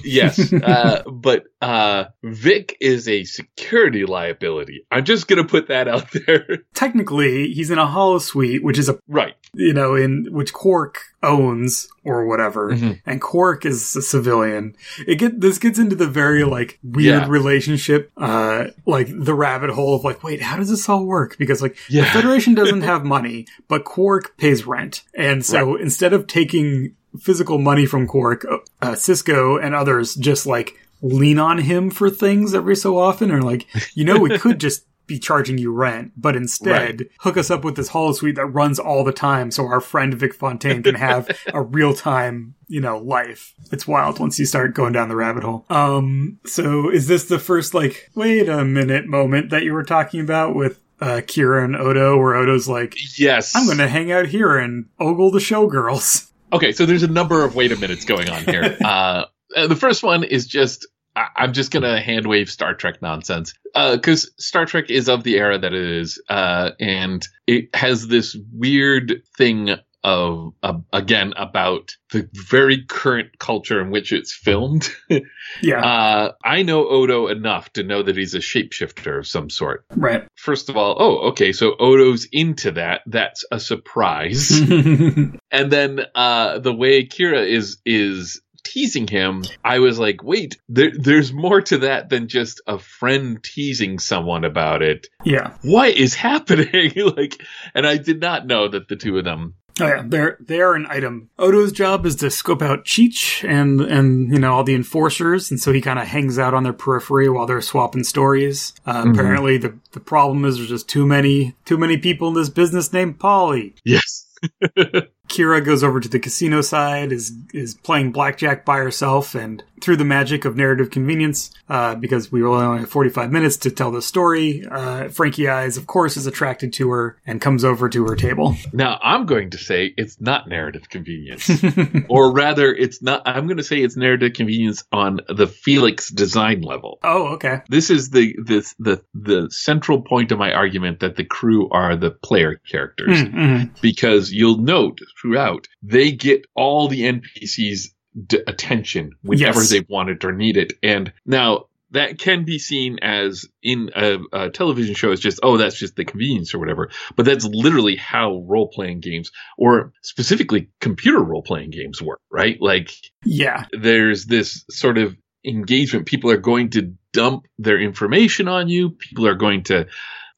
[0.04, 4.86] yes uh but uh vic is a security liability.
[4.92, 6.60] I'm just gonna put that out there.
[6.74, 9.36] Technically, he's in a holosuite, which is a right.
[9.54, 13.02] you know in which Quark owns or whatever, Mhm.
[13.06, 14.76] and Quark is a civilian.
[15.08, 17.28] It get this gets into the very like weird Yeah.
[17.30, 21.38] relationship, uh, like the rabbit hole of like, wait, how does this all work?
[21.38, 22.14] Because like the Yeah.
[22.14, 27.86] Federation doesn't have money, but Quark pays rent, and so instead of taking physical money
[27.86, 28.46] from Quark,
[28.82, 33.42] uh, Sisko and others just like lean on him for things every so often, or
[33.42, 37.66] like, you know, we could just be charging you rent, but instead hook us up
[37.66, 41.28] with this holosuite that runs all the time so our friend Vic Fontaine can have
[41.54, 43.54] a real time, you know, life.
[43.72, 45.66] It's wild once you start going down the rabbit hole.
[45.70, 50.22] Um, so is this the first like, wait a minute moment that you were talking
[50.22, 54.58] about with uh, Kira and Odo, where Odo's like, yes I'm gonna hang out here
[54.58, 56.30] and ogle the showgirls.
[56.54, 58.78] Okay, so there's a number of wait a minutes going on here.
[58.84, 63.02] uh, uh, the first one is just I- I'm just gonna hand wave Star Trek
[63.02, 68.08] nonsense because Star Trek is of the era that it is, uh, and it has
[68.08, 74.90] this weird thing of uh, again about the very current culture in which it's filmed.
[75.64, 79.84] Yeah, uh, I know Odo enough to know that he's a shapeshifter of some sort.
[79.96, 80.26] right.
[80.36, 83.02] First of all, oh, okay, so Odo's into that.
[83.08, 90.00] That's a surprise and then uh the way Kira is is teasing him I was
[90.00, 95.08] like wait there there's more to that than just a friend teasing someone about it
[95.24, 95.54] yeah.
[95.64, 97.42] what is happening like
[97.74, 100.76] and I did not know that the two of them Oh yeah, they're they are
[100.76, 101.30] an item.
[101.38, 105.60] Odo's job is to scope out Cheech and and you know all the enforcers, and
[105.60, 108.74] so he kind of hangs out on their periphery while they're swapping stories.
[108.86, 112.50] Uh, Apparently, the the problem is there's just too many too many people in this
[112.50, 113.76] business named Polly.
[113.86, 114.26] yes
[115.30, 119.98] Kira goes over to the casino side, is is playing blackjack by herself, and through
[119.98, 124.02] the magic of narrative convenience, uh, because we only have 45 minutes to tell the
[124.02, 128.16] story, uh, Frankie Eyes, of course, is attracted to her and comes over to her
[128.16, 128.56] table.
[128.74, 131.50] now I'm going to say it's not narrative convenience
[132.10, 136.62] or rather it's not I'm going to say it's narrative convenience on the Felix design
[136.62, 137.62] level oh, okay.
[137.70, 141.96] this is the this the the central point of my argument that the crew are
[141.96, 143.74] the player characters Mm-hmm.
[143.82, 147.90] because you'll note throughout they get all the NPCs
[148.28, 149.70] d- attention whenever Yes.
[149.70, 154.18] they want it or need it and now that can be seen as in a,
[154.32, 157.96] a television show as just oh that's just the convenience or whatever but that's literally
[157.96, 162.92] how role-playing games or specifically computer role-playing games work right like
[163.26, 163.66] Yeah.
[163.72, 166.06] there's this sort of engagement.
[166.06, 168.90] People are going to dump their information on you.
[168.92, 169.88] People are going to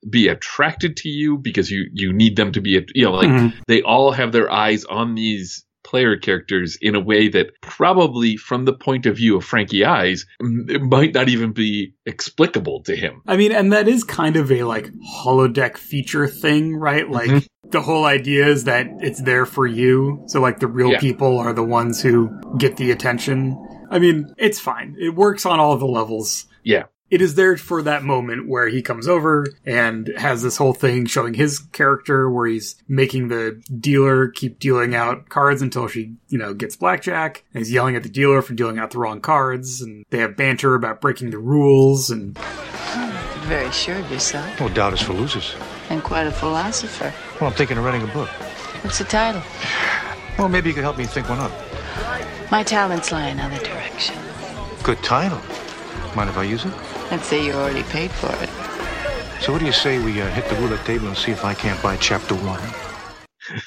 [0.08, 3.54] be attracted to you because you you need them to be you know like Mhm.
[3.68, 8.64] they all have their eyes on these player characters in a way that probably from
[8.64, 13.22] the point of view of Frankie Eyes it might not even be explicable to him.
[13.28, 14.90] I mean, and that is kind of a like
[15.26, 17.10] holodeck feature thing, right?
[17.10, 17.46] Like Mhm.
[17.70, 20.24] the whole idea is that it's there for you.
[20.28, 21.00] So like the real Yeah.
[21.00, 23.58] people are the ones who get the attention.
[23.90, 24.96] I mean, it's fine.
[24.98, 26.46] It works on all the levels.
[26.64, 26.84] Yeah.
[27.12, 31.06] It is there for that moment where he comes over and has this whole thing
[31.06, 36.38] showing his character where he's making the dealer keep dealing out cards until she, you
[36.38, 37.44] know, gets blackjack.
[37.54, 39.82] And he's yelling at the dealer for dealing out the wrong cards.
[39.82, 42.38] And they have banter about breaking the rules and
[43.44, 44.58] Very sure of yourself.
[44.62, 45.54] No doubt is for losers.
[45.90, 47.14] And quite a philosopher.
[47.42, 48.30] Well, I'm thinking of writing a book.
[48.84, 49.42] What's the title?
[50.38, 51.52] Well, maybe you could help me think one up.
[52.50, 54.16] My talents lie in other direction.
[54.82, 55.42] Good title.
[56.16, 56.74] Mind if I use it?
[57.12, 58.50] I'd say you already paid for it.
[59.42, 61.54] So what do you say we uh, hit the roulette table and see if I
[61.54, 62.62] can't buy chapter one?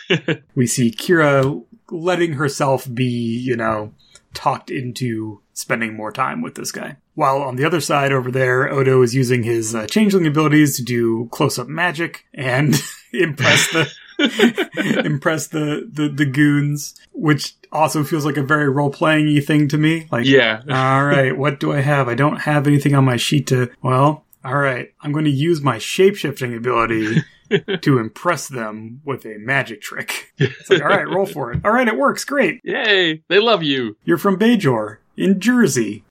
[0.55, 3.93] We see Kira letting herself be, you know,
[4.33, 6.97] talked into spending more time with this guy.
[7.15, 10.83] While on the other side over there, Odo is using his uh, changeling abilities to
[10.83, 12.75] do close-up magic and
[13.13, 13.91] impress the
[15.05, 20.07] impress the, the the goons, which also feels like a very role-playing-y thing to me.
[20.11, 20.63] Like, Yeah.
[20.71, 22.09] all right, what do I have?
[22.09, 23.71] I don't have anything on my sheet to.
[23.83, 27.23] Well, all right, I'm going to use my shape-shifting ability
[27.83, 30.33] to impress them with a magic trick.
[30.39, 31.61] It's like, all right, roll for it.
[31.65, 32.25] All right, it works.
[32.25, 32.61] Great.
[32.63, 33.23] Yay!
[33.29, 33.97] They love you.
[34.05, 36.05] You're from Bajor in Jersey.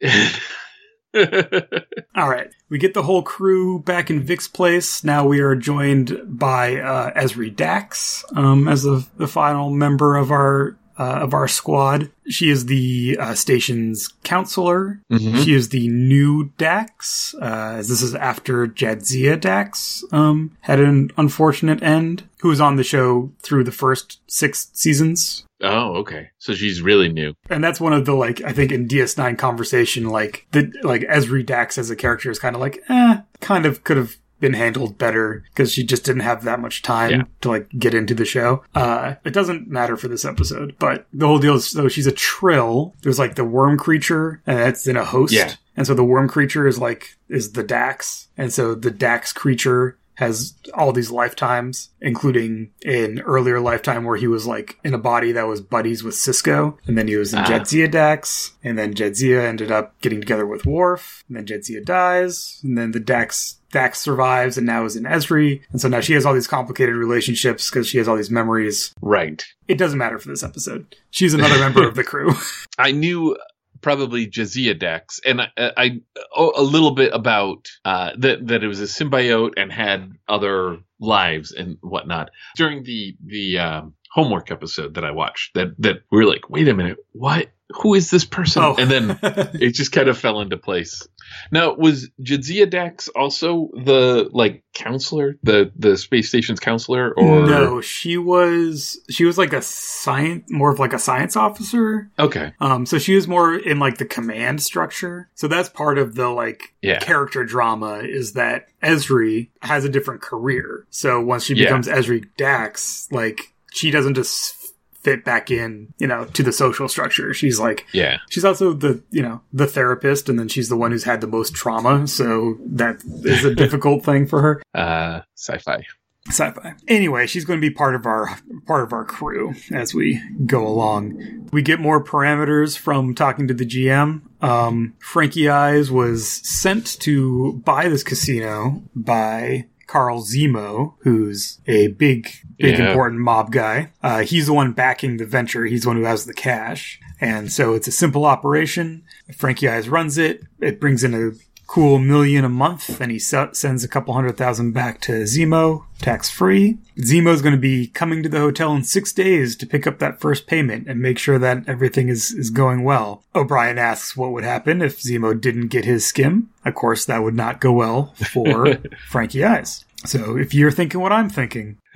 [2.15, 5.03] All right, we get the whole crew back in Vic's place.
[5.03, 10.31] Now we are joined by uh, Ezri Dax um, as the, the final member of
[10.31, 12.11] our uh, of our squad.
[12.29, 15.01] She is the uh, station's counselor.
[15.43, 21.11] She is the new Dax, uh, as this is after Jadzia Dax um, had an
[21.17, 25.45] unfortunate end, who was on the show through the first six seasons.
[25.63, 26.29] Oh, okay.
[26.37, 27.33] So she's really new.
[27.49, 31.45] And that's one of the like I think in DS9 conversation, like the like Ezri
[31.45, 34.97] Dax as a character is kind of like, eh, kind of could have been handled
[34.97, 37.23] better because she just didn't have that much time Yeah.
[37.41, 38.61] to like get into the show.
[38.75, 42.11] Uh, it doesn't matter for this episode, but the whole deal is so she's a
[42.11, 42.93] trill.
[43.03, 45.31] There's like the worm creature, and that's in a host.
[45.33, 45.53] Yeah.
[45.77, 49.97] And so the worm creature is like is the Dax, and so the Dax creature
[50.15, 55.31] has all these lifetimes, including an earlier lifetime where he was like in a body
[55.31, 57.45] that was buddies with Sisko, and then he was in Ah.
[57.45, 62.59] Jadzia Dax, and then Jadzia ended up getting together with Worf, and then Jadzia dies,
[62.63, 66.13] and then the Dax Dax survives and now is in Ezri, and so now she
[66.13, 68.93] has all these complicated relationships because she has all these memories.
[69.01, 69.43] Right.
[69.67, 70.95] It doesn't matter for this episode.
[71.09, 72.33] She's another member of the crew.
[72.77, 73.35] I knew
[73.83, 76.01] probably Jadzia Dax, and I, I
[76.35, 80.79] oh, a little bit about uh, that that it was a symbiote and had other
[80.99, 82.31] lives and whatnot.
[82.55, 86.67] During the the um, homework episode that I watched, that that we were like, wait
[86.67, 87.51] a minute, what?
[87.81, 88.61] Who is this person?
[88.63, 88.75] Oh.
[88.77, 91.07] And then it just kind of fell into place.
[91.51, 97.81] Now, was Jadzia Dax also the like counselor, the the space station's counselor, or no,
[97.81, 102.11] she was she was like a science, more of like a science officer.
[102.19, 105.29] Okay, Um, so she was more in like the command structure.
[105.35, 106.99] So that's part of the like Yeah.
[106.99, 110.85] character drama is that Ezri has a different career.
[110.89, 111.65] So once she Yeah.
[111.65, 114.55] becomes Ezri Dax, like she doesn't just
[115.03, 117.33] fit back in, you know, to the social structure.
[117.33, 120.91] She's like yeah, she's also the you know the therapist, and then she's the one
[120.91, 122.07] who's had the most trauma.
[122.07, 125.85] So that is a difficult thing for her uh, sci-fi.
[126.29, 126.75] sci-fi.
[126.87, 130.65] Anyway, she's going to be part of our part of our crew as we go
[130.65, 131.49] along.
[131.51, 134.21] We get more parameters from talking to the GM.
[134.41, 142.27] Um, Frankie Eyes was sent to buy this casino by Carl Zemo, who's a big,
[142.57, 142.87] big Yeah.
[142.89, 143.91] important mob guy.
[144.01, 145.65] Uh, he's the one backing the venture.
[145.65, 146.99] He's the one who has the cash.
[147.21, 149.03] And so it's a simple operation.
[149.37, 150.41] Frankie Eyes runs it.
[150.59, 151.31] It brings in a
[151.67, 155.83] cool million a month, and he se- sends a couple hundred thousand back to Zemo,
[155.99, 156.77] tax free.
[156.99, 160.19] Zemo's going to be coming to the hotel in six days to pick up that
[160.19, 163.23] first payment and make sure that everything is, is going well.
[163.33, 166.49] O'Brien asks what would happen if Zemo didn't get his skim.
[166.65, 168.77] Of course, that would not go well for
[169.07, 169.82] Frankie Eyes.
[170.05, 171.79] So if you're thinking what I'm thinking,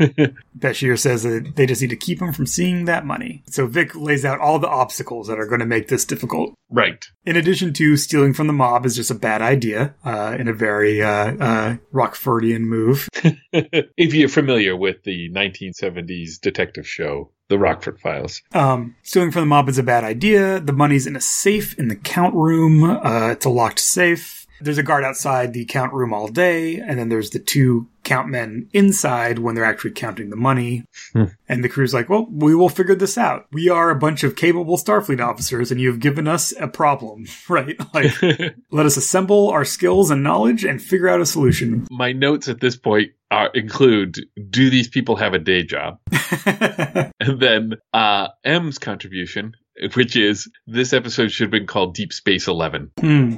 [0.57, 3.43] Bashir says that they just need to keep him from seeing that money.
[3.47, 6.53] So Vic lays out all the obstacles that are going to make this difficult.
[6.69, 7.05] Right.
[7.25, 10.53] In addition to stealing from the mob is just a bad idea, uh, in a
[10.53, 13.07] very uh, uh, Rockfordian move.
[13.51, 18.41] if you're familiar with the 1970s detective show, The Rockford Files.
[18.53, 20.59] Um, stealing from the mob is a bad idea.
[20.59, 22.83] The money's in a safe in the count room.
[22.83, 24.36] Uh, it's a locked safe.
[24.61, 28.29] There's a guard outside the count room all day, and then there's the two count
[28.29, 30.85] men inside when they're actually counting the money.
[31.13, 33.47] And the crew's like, well, we will figure this out.
[33.51, 37.25] We are a bunch of capable Starfleet officers, and you have given us a problem,
[37.49, 37.77] right?
[37.93, 38.21] Like,
[38.71, 41.87] let us assemble our skills and knowledge and figure out a solution.
[41.91, 44.17] My notes at this point are, include
[44.49, 45.99] Do these people have a day job?
[46.45, 49.53] and then uh, M's contribution,
[49.93, 52.91] which is this episode should have been called Deep Space 11.
[52.99, 53.35] Hmm.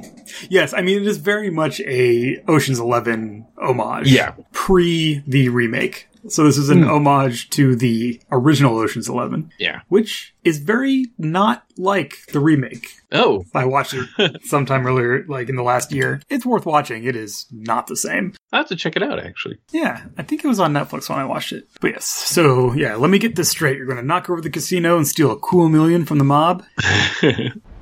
[0.48, 4.10] Yes, I mean, it is very much a Ocean's Eleven homage.
[4.10, 4.34] Yeah.
[4.52, 6.08] Pre the remake.
[6.28, 6.90] So this is an hmm.
[6.90, 9.80] homage to the original Ocean's Eleven, Yeah.
[9.88, 12.86] which is very not like the remake.
[13.12, 16.20] Oh, I watched it sometime earlier, like in the last year.
[16.28, 17.04] It's worth watching.
[17.04, 18.34] It is not the same.
[18.52, 19.18] I have to check it out.
[19.18, 21.68] Actually, Yeah, I think it was on Netflix when I watched it.
[21.80, 23.76] But yes, so yeah, let me get this straight.
[23.76, 26.64] You're going to knock over the casino and steal a cool million from the mob?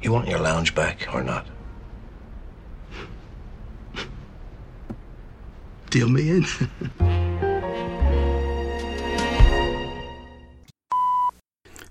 [0.01, 1.47] You want your lounge back or not?
[5.91, 6.47] Deal me in.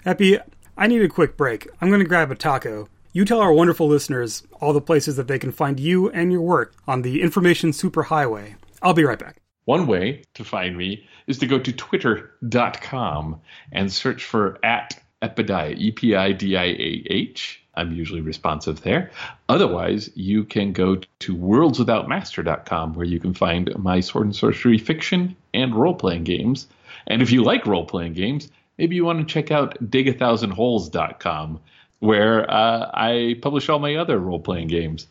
[0.07, 0.37] Happy,
[0.77, 1.67] I need a quick break.
[1.81, 2.87] I'm going to grab a taco.
[3.11, 6.39] You tell our wonderful listeners all the places that they can find you and your
[6.39, 8.55] work on the information superhighway.
[8.81, 9.41] I'll be right back.
[9.65, 13.41] one way to find me is to go to twitter.com
[13.73, 17.61] and search for at Epidiah, E P I D I A H.
[17.75, 19.11] I'm usually responsive there.
[19.49, 25.35] Otherwise, you can go to worldswithoutmaster.com where you can find my sword and sorcery fiction
[25.53, 26.67] and role playing games.
[27.07, 31.59] And if you like role playing games, maybe you want to check out digathousandholes.com
[31.99, 35.07] where uh, I publish all my other role playing games.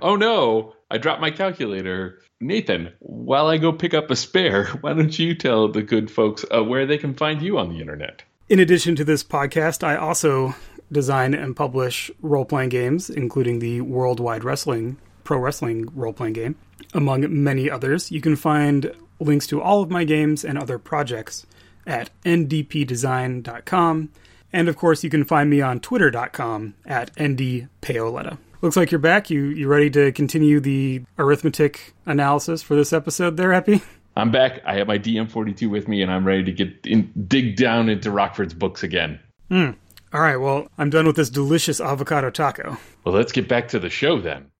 [0.00, 2.18] Oh no, I dropped my calculator.
[2.40, 6.44] Nathan, while I go pick up a spare, why don't you tell the good folks
[6.54, 8.22] uh, where they can find you on the internet?
[8.48, 10.54] In addition to this podcast, I also
[10.90, 16.56] design and publish role playing games, including the Worldwide Wrestling Pro Wrestling role playing game,
[16.92, 18.10] among many others.
[18.10, 21.46] You can find links to all of my games and other projects
[21.86, 24.10] at ndpdesign.com.
[24.52, 28.38] And of course, you can find me on twitter.com at ndpaoletta.
[28.60, 29.30] Looks like you're back.
[29.30, 33.82] You you ready to continue the arithmetic analysis for this episode there, Happy?
[34.16, 34.60] I'm back.
[34.66, 38.10] I have my DM42 with me, and I'm ready to get in, dig down into
[38.10, 39.18] Rockford's books again.
[39.50, 39.70] Hmm.
[40.12, 42.76] All right, well, I'm done with this delicious avocado taco.
[43.04, 44.51] Well, let's get back to the show then.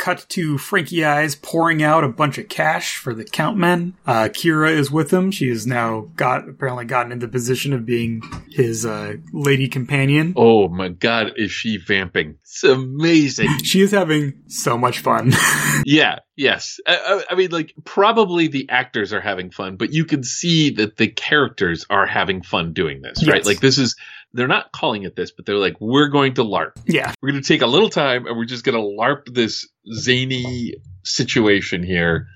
[0.00, 3.92] Cut to Frankie Eyes pouring out a bunch of cash for the countmen.
[4.06, 5.30] Uh, Kira is with him.
[5.30, 10.32] She has now got apparently gotten into the position of being his uh, lady companion.
[10.36, 12.38] Oh my god, is she vamping?
[12.42, 13.62] It's amazing.
[13.62, 15.32] She is having so much fun.
[15.84, 16.80] yeah, yes.
[16.86, 20.70] I, I, I mean, like, probably the actors are having fun, but you can see
[20.70, 23.44] that the characters are having fun doing this, right?
[23.44, 23.96] Like, this is,
[24.32, 26.72] they're not calling it this, but they're like, we're going to LARP.
[26.86, 29.68] yeah, We're going to take a little time and we're just going to LARP this
[29.92, 30.74] zany
[31.04, 32.26] situation here.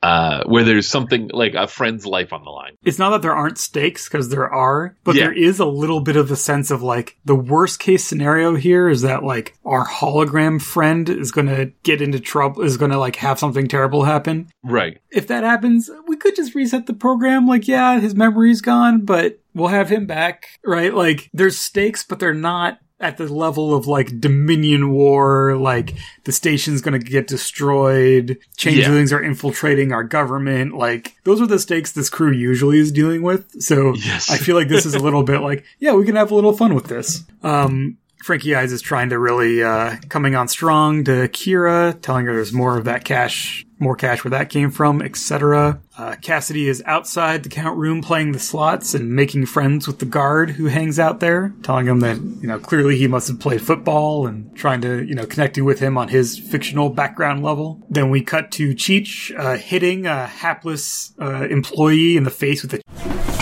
[0.00, 2.76] Uh, where there's something like a friend's life on the line.
[2.84, 5.24] it's not that there aren't stakes because there are, but Yeah.
[5.24, 8.88] there is a little bit of the sense of like the worst case scenario here
[8.88, 12.98] is that like our hologram friend is going to get into trouble, is going to
[12.98, 14.48] like have something terrible happen.
[14.62, 14.98] Right.
[15.10, 17.48] if that happens, we could just reset the program.
[17.48, 20.94] Like, yeah, his memory's gone, but we'll have him back, right?
[20.94, 25.94] Like, there's stakes, but they're not at the level of like Dominion War, like
[26.24, 30.74] the station's gonna get destroyed, changelings are infiltrating our government.
[30.74, 33.62] Like, those are the stakes this crew usually is dealing with.
[33.62, 34.30] So Yes.
[34.30, 36.52] I feel like this is a little bit like, yeah, we can have a little
[36.52, 37.22] fun with this.
[37.42, 42.34] Um, Frankie Eyes is trying to really uh, coming on strong to Kira, telling her
[42.34, 45.80] there's more of that cash, more cash where that came from, etc.
[45.96, 50.06] Uh, Kasidy is outside the count room playing the slots and making friends with the
[50.06, 53.62] guard who hangs out there, telling him that you know clearly he must have played
[53.62, 57.82] football and trying to you know connecting with him on his fictional background level.
[57.88, 62.74] Then we cut to Cheech uh, hitting a hapless uh, employee in the face with
[62.74, 63.37] a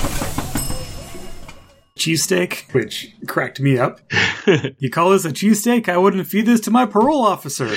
[1.97, 4.01] cheesesteak, which cracked me up.
[4.78, 5.88] you call this a cheesesteak?
[5.88, 7.74] I wouldn't feed this to my parole officer.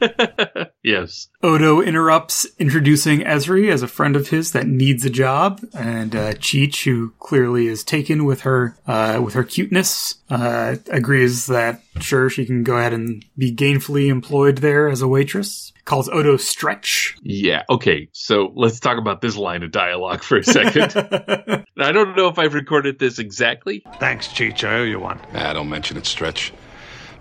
[0.82, 1.28] yes.
[1.42, 6.32] Odo interrupts, introducing Ezri as a friend of his that needs a job, and uh,
[6.34, 12.30] Cheech, who clearly is taken with her uh, with her cuteness, uh, agrees that sure
[12.30, 15.69] she can go ahead and be gainfully employed there as a waitress.
[15.84, 17.16] Calls Odo Stretch.
[17.22, 17.62] Yeah.
[17.68, 18.08] Okay.
[18.12, 20.92] So let's talk about this line of dialogue for a second.
[21.78, 23.82] I don't know if I've recorded this exactly.
[23.98, 24.68] Thanks, Cheech.
[24.68, 25.20] I owe you one.
[25.34, 26.52] Ah, don't mention it, Stretch.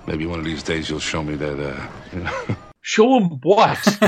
[0.07, 2.55] Maybe one of these days you'll show me that, uh, you know.
[2.82, 3.78] Show him what?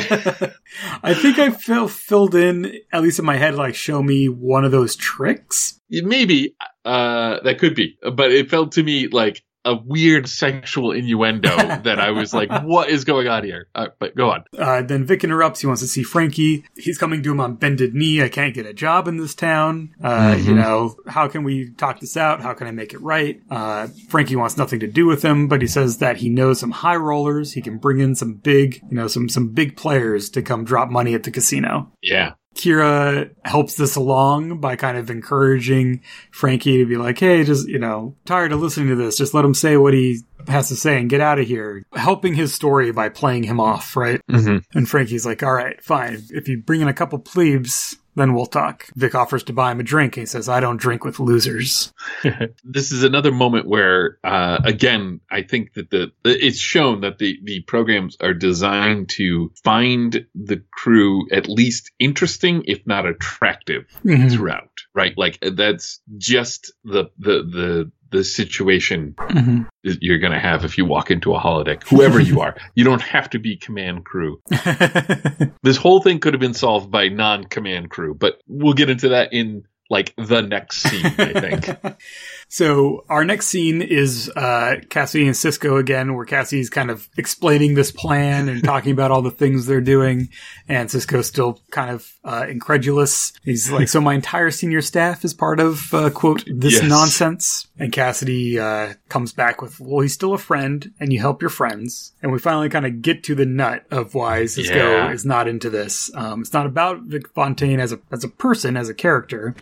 [1.03, 4.63] I think I fill, filled in, at least in my head, like show me one
[4.63, 5.79] of those tricks.
[5.89, 11.49] Maybe uh, that could be, but it felt to me like a weird sexual innuendo
[11.83, 14.43] that I was like, "What is going on here?" Uh, but go on.
[14.57, 15.61] Uh, then Vic interrupts.
[15.61, 16.65] He wants to see Frankie.
[16.75, 18.21] He's coming to him on bended knee.
[18.21, 19.93] I can't get a job in this town.
[20.03, 22.41] Uh, You know, how can we talk this out?
[22.41, 23.41] How can I make it right?
[23.49, 26.71] Uh, Frankie wants nothing to do with him, but he says that he knows some
[26.71, 27.53] high rollers.
[27.53, 30.89] He can bring in some big, you know, some some big players to come drop
[30.89, 31.91] money at the casino.
[32.01, 32.33] Yeah.
[32.55, 37.79] Kira helps this along by kind of encouraging Frankie to be like, hey, just, you
[37.79, 39.17] know, tired of listening to this.
[39.17, 41.83] Just let him say what he has to say and get out of here.
[41.93, 44.21] Helping his story by playing him off, right?
[44.29, 44.77] Mm-hmm.
[44.77, 46.21] And Frankie's like, all right, fine.
[46.29, 48.87] If you bring in a couple plebes, then we'll talk.
[48.95, 50.15] Vic offers to buy him a drink.
[50.15, 51.93] He says, I don't drink with losers.
[52.63, 57.39] this is another moment where, uh, again, I think that the it's shown that the
[57.43, 64.31] the programs are designed to find the crew at least interesting, if not attractive, Mhm.
[64.31, 64.67] throughout.
[64.93, 69.67] Right, like that's just the the the the situation Mhm.
[69.83, 72.55] that you're going to have if you walk into a holodeck, whoever you are.
[72.75, 74.41] You don't have to be command crew.
[75.63, 79.33] This whole thing could have been solved by non-command crew, but we'll get into that
[79.33, 81.69] in like the next scene, I think.
[82.53, 87.75] So our next scene is uh, Cassie and Sisko again, where Cassie's kind of explaining
[87.75, 90.27] this plan and talking about all the things they're doing,
[90.67, 93.31] and Sisko's still kind of uh, incredulous.
[93.45, 96.83] He's like, "So my entire senior staff is part of uh, quote this Yes.
[96.83, 101.41] nonsense." And Kasidy uh, comes back with, "Well, he's still a friend, and you help
[101.41, 105.11] your friends." And we finally kind of get to the nut of why Sisko Yeah.
[105.13, 106.11] is not into this.
[106.15, 109.55] Um, it's not about Vic Fontaine as a as a person, as a character.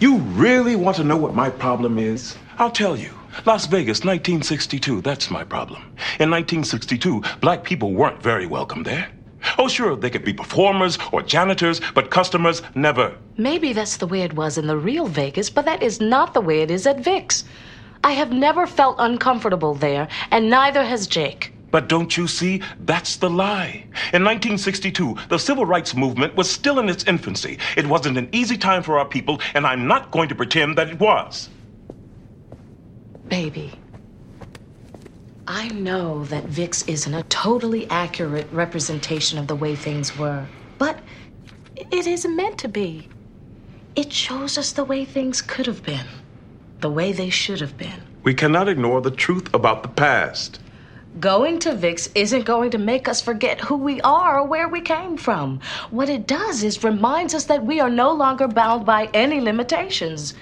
[0.00, 2.36] You really want to know what my problem is?
[2.56, 3.10] I'll tell you.
[3.46, 5.82] Las Vegas, 1962, that's my problem.
[6.20, 9.10] In 1962, black people weren't very welcome there.
[9.58, 13.16] Oh, sure, they could be performers or janitors, but customers never.
[13.36, 16.40] Maybe that's the way it was in the real Vegas, but that is not the
[16.40, 17.42] way it is at Vic's.
[18.04, 21.52] I have never felt uncomfortable there, and neither has Jake.
[21.70, 22.62] But don't you see?
[22.80, 23.84] That's the lie.
[24.12, 27.58] In 1962, the civil rights movement was still in its infancy.
[27.76, 30.88] It wasn't an easy time for our people, and I'm not going to pretend that
[30.88, 31.50] it was.
[33.28, 33.72] Baby,
[35.46, 40.46] I know that Vic's isn't a totally accurate representation of the way things were,
[40.78, 40.98] but
[41.76, 43.08] it isn't meant to be.
[43.94, 46.06] It shows us the way things could have been,
[46.80, 48.02] the way they should have been.
[48.22, 50.60] We cannot ignore the truth about the past.
[51.18, 54.80] Going to Vic's isn't going to make us forget who we are or where we
[54.82, 55.58] came from.
[55.90, 60.34] What it does is reminds us that we are no longer bound by any limitations,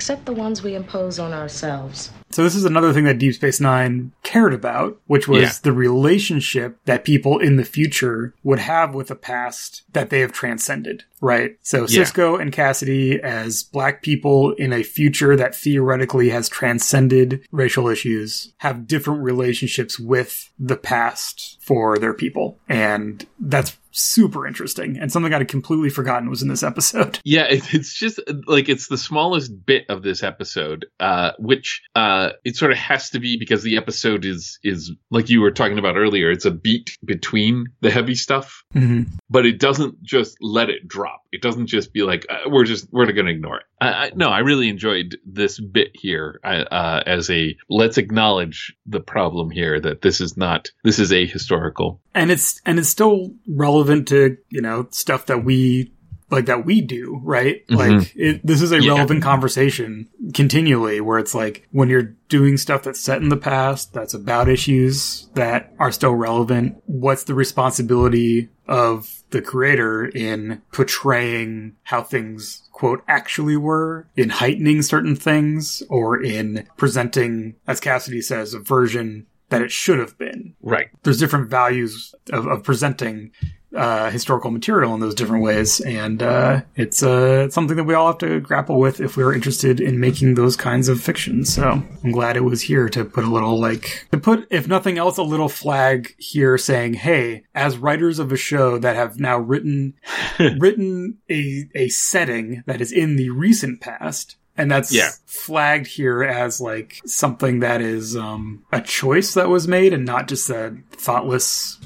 [0.00, 2.10] except the ones we impose on ourselves.
[2.30, 5.52] So this is another thing that Deep Space Nine cared about, which was Yeah.
[5.62, 10.32] the relationship that people in the future would have with a past that they have
[10.32, 11.56] transcended, right?
[11.60, 12.00] So Yeah.
[12.04, 18.54] Sisko and Kasidy as black people in a future that theoretically has transcended racial issues
[18.58, 22.56] have different relationships with the past for their people.
[22.70, 27.18] And that's super interesting and something I'd completely forgotten was in this episode.
[27.30, 32.56] Yeah, it's just like it's the smallest bit of this episode, uh, which uh, it
[32.56, 35.96] sort of has to be because the episode is is like you were talking about
[35.96, 36.30] earlier.
[36.30, 39.08] It's a beat between the heavy stuff, Mhm.
[39.28, 41.20] but it doesn't just let it drop.
[41.32, 43.64] It doesn't just be like uh, we're just we're going to ignore it.
[43.80, 48.76] I, I, no, I really enjoyed this bit here I- uh, as a let's acknowledge
[48.86, 51.98] the problem here that this is not this is ahistorical.
[52.14, 55.92] and it's and it's still relevant to you know stuff that we
[56.30, 57.76] like that we do right Mhm.
[57.76, 58.92] like it, this is a Yeah.
[58.94, 63.92] relevant conversation continually where it's like when you're doing stuff that's set in the past
[63.92, 71.76] that's about issues that are still relevant what's the responsibility of the creator in portraying
[71.84, 78.54] how things quote actually were in heightening certain things or in presenting as cassidy says
[78.54, 80.88] a version that it should have been Right.
[81.02, 83.32] there's different values of, of presenting
[83.74, 88.08] uh, historical material in those different ways, and uh, it's uh, something that we all
[88.08, 91.44] have to grapple with if we're interested in making those kinds of fiction.
[91.44, 94.98] So I'm glad it was here to put a little like to put, if nothing
[94.98, 99.38] else, a little flag here saying, "Hey, as writers of a show that have now
[99.38, 99.94] written
[100.58, 105.10] written a a setting that is in the recent past." And that's Yeah.
[105.26, 110.28] flagged here as like something that is um, a choice that was made and not
[110.28, 111.78] just a thoughtless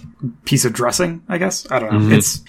[0.45, 1.67] piece of dressing, I guess.
[1.71, 1.99] I don't know.
[2.09, 2.17] Mhm.
[2.19, 2.43] It's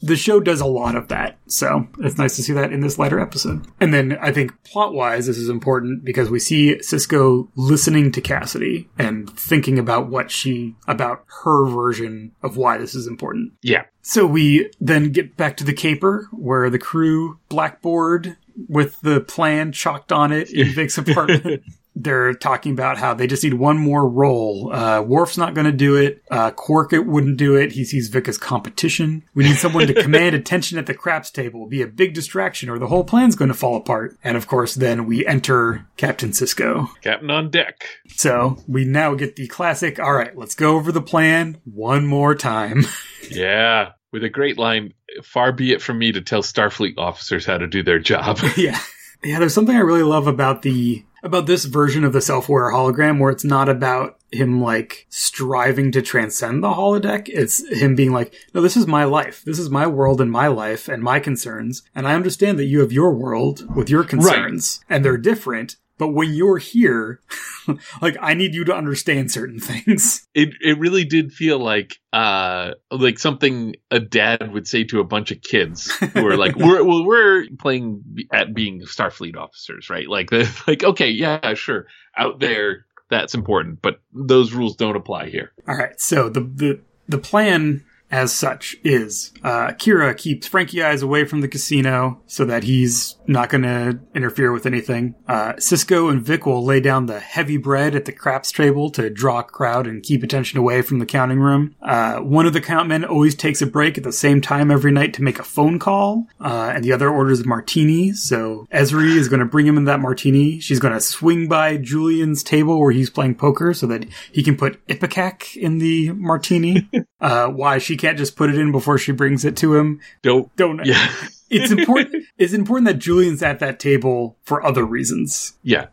[0.00, 1.38] the show does a lot of that.
[1.48, 3.66] So it's nice to see that in this later episode.
[3.80, 8.20] And then I think plot wise, this is important because we see Sisko listening to
[8.20, 13.52] Kasidy and thinking about what she, about her version of why this is important.
[13.60, 13.84] Yeah.
[14.02, 18.36] So we then get back to the caper where the crew blackboard
[18.68, 21.62] with the plan chalked on it in Vic's apartment.
[22.00, 24.72] They're talking about how they just need one more role.
[24.72, 26.22] Uh, Worf's not going to do it.
[26.30, 27.72] Uh, Quark it wouldn't do it.
[27.72, 29.24] He sees Vic as competition.
[29.34, 32.78] We need someone to command attention at the craps table, be a big distraction, or
[32.78, 34.16] the whole plan's going to fall apart.
[34.22, 36.88] And of course, then we enter Captain Sisko.
[37.02, 37.88] Captain on deck.
[38.10, 39.98] So we now get the classic.
[39.98, 42.84] All right, let's go over the plan one more time.
[43.30, 43.90] Yeah.
[44.12, 47.66] With a great line, far be it from me to tell Starfleet officers how to
[47.66, 48.38] do their job.
[48.56, 48.78] yeah.
[49.22, 53.18] Yeah, there's something I really love about the about this version of the self-aware hologram
[53.18, 57.28] where it's not about him like striving to transcend the holodeck.
[57.28, 59.42] It's him being like, no, this is my life.
[59.44, 61.82] This is my world and my life and my concerns.
[61.94, 65.76] And I understand that you have your world with your concerns and they're different.
[65.98, 67.20] But when you're here,
[68.00, 70.26] like I need you to understand certain things.
[70.34, 75.04] It it really did feel like uh like something a dad would say to a
[75.04, 80.08] bunch of kids who are like we're well we're playing at being Starfleet officers, right?
[80.08, 81.86] Like the like okay, yeah, sure.
[82.16, 85.52] Out there that's important, but those rules don't apply here.
[85.66, 86.00] All right.
[86.00, 91.40] So the the the plan as such is uh, Kira keeps Frankie Eyes away from
[91.40, 95.14] the casino so that he's not going to interfere with anything.
[95.26, 99.10] Uh, Sisko and Vic will lay down the heavy bread at the craps table to
[99.10, 101.74] draw a crowd and keep attention away from the counting room.
[101.82, 104.90] Uh, one of the count men always takes a break at the same time every
[104.90, 108.12] night to make a phone call, uh, and the other orders a martini.
[108.12, 110.60] So Ezri is going to bring him in that martini.
[110.60, 114.56] She's going to swing by Julian's table where he's playing poker so that he can
[114.56, 116.88] put Ipecac in the martini.
[117.20, 120.00] uh, why she can't just put it in before she brings it to him.
[120.22, 120.84] Don't don't.
[120.84, 121.12] Yeah.
[121.50, 122.24] it's important.
[122.38, 125.58] It's important that Julian's at that table for other reasons.
[125.62, 125.88] Yeah.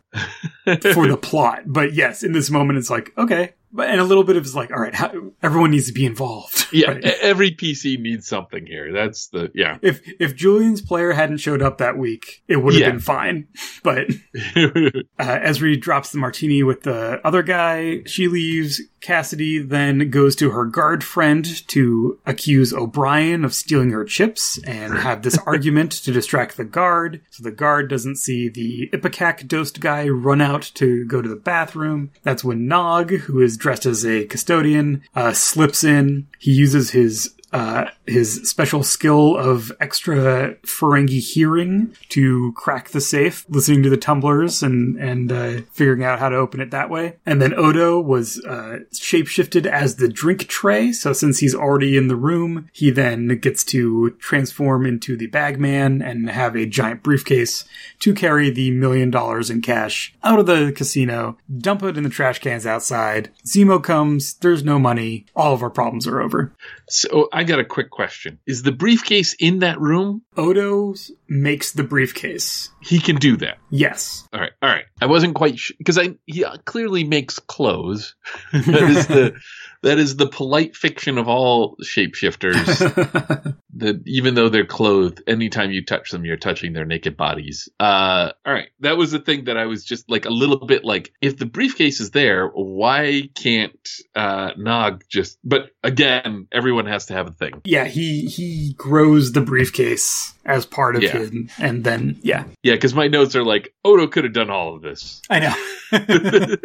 [0.64, 4.24] for the plot, but yes, in this moment, it's like okay, but and a little
[4.24, 5.12] bit of it's like all right, how,
[5.42, 6.66] everyone needs to be involved.
[6.72, 7.04] Yeah, right?
[7.04, 8.92] every PC needs something here.
[8.92, 9.78] That's the yeah.
[9.82, 12.90] If if Julian's player hadn't showed up that week, it would have Yeah.
[12.90, 13.48] been fine.
[13.82, 14.08] But
[14.56, 18.02] uh, Ezri drops the martini with the other guy.
[18.06, 18.80] She leaves.
[19.02, 24.98] Kasidy then goes to her guard friend to accuse O'Brien of stealing her chips and
[24.98, 27.20] have this argument to distract the guard.
[27.30, 31.36] So the guard doesn't see the Ipecac dosed guy run out to go to the
[31.36, 32.10] bathroom.
[32.24, 36.26] That's when Nog, who is dressed as a custodian, uh, slips in.
[36.38, 43.46] He uses his uh, his special skill of extra Ferengi hearing to crack the safe,
[43.48, 47.16] listening to the tumblers and and uh, figuring out how to open it that way.
[47.24, 50.92] And then Odo was uh, shapeshifted as the drink tray.
[50.92, 56.02] So since he's already in the room, he then gets to transform into the bagman
[56.02, 57.64] and have a giant briefcase
[58.00, 62.10] to carry the million dollars in cash out of the casino, dump it in the
[62.10, 63.30] trash cans outside.
[63.46, 64.34] Zemo comes.
[64.34, 65.26] There's no money.
[65.34, 66.52] All of our problems are over.
[66.88, 70.22] So I got a quick question: Is the briefcase in that room?
[70.38, 70.94] Odo
[71.28, 72.70] makes the briefcase.
[72.80, 73.58] He can do that.
[73.70, 74.28] Yes.
[74.32, 74.84] All right, all right.
[75.00, 78.14] I wasn't quite sure because I he clearly makes clothes.
[78.52, 79.36] that is the
[79.82, 83.56] that is the polite fiction of all shapeshifters.
[83.76, 87.68] that even though they're clothed, anytime you touch them, you're touching their naked bodies.
[87.78, 90.84] Uh, all right, that was the thing that I was just like a little bit
[90.84, 95.38] like, if the briefcase is there, why can't uh, Nog just?
[95.44, 97.62] But again, everyone has to have a thing.
[97.64, 101.18] Yeah, he he grows the briefcase as part of Yeah.
[101.18, 104.74] him, and then yeah, Yeah, because my notes are like Odo could have done all
[104.74, 105.20] of this.
[105.28, 105.54] I know.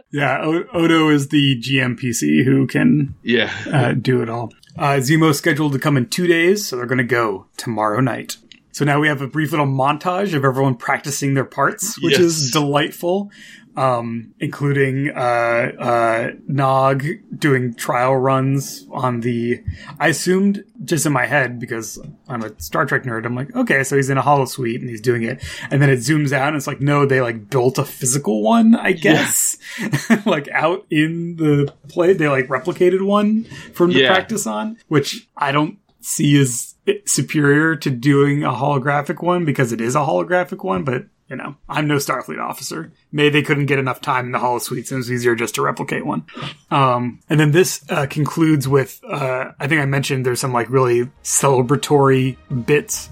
[0.10, 3.52] yeah, o- Odo is the GMPC who can Yeah.
[3.70, 4.52] uh, do it all.
[4.78, 8.36] Uh, Zemo's scheduled to come in two days, so they're going to go tomorrow night.
[8.72, 12.50] So now we have a brief little montage of everyone practicing their parts, which is
[12.50, 13.30] delightful,
[13.76, 15.18] um, including uh,
[15.78, 17.04] uh, Nog
[17.36, 19.62] doing trial runs on the.
[19.98, 21.98] I assumed just in my head because
[22.28, 23.24] I'm a Star Trek nerd.
[23.26, 25.98] I'm like, okay, so he's in a holosuite and he's doing it, and then it
[26.00, 29.56] zooms out and it's like, no, they like built a physical one, I guess,
[30.26, 32.12] like out in the play.
[32.12, 34.12] They like replicated one from the Yeah.
[34.12, 36.74] practice on, which I don't see as
[37.06, 41.56] superior to doing a holographic one because it is a holographic one, but you know,
[41.68, 42.92] I'm no Starfleet officer.
[43.10, 45.62] Maybe they couldn't get enough time in the holosuites and it was easier just to
[45.62, 46.24] replicate one.
[46.70, 50.70] Um, and then this uh, concludes with, uh, I think I mentioned there's some like
[50.70, 53.08] really celebratory bits.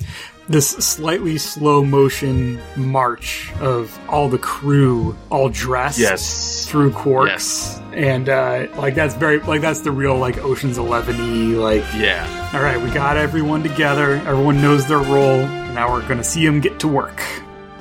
[0.48, 6.66] This slightly slow motion march of all the crew all dressed Yes.
[6.68, 7.78] through Quark's.
[7.92, 12.50] And uh, like that's very like that's the real like Ocean's Eleven y like Yeah.
[12.54, 14.14] all right, we got everyone together.
[14.26, 15.46] Everyone knows their role.
[15.72, 17.22] Now we're going to see them get to work.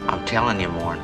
[0.08, 1.00] I'm telling you, Morn.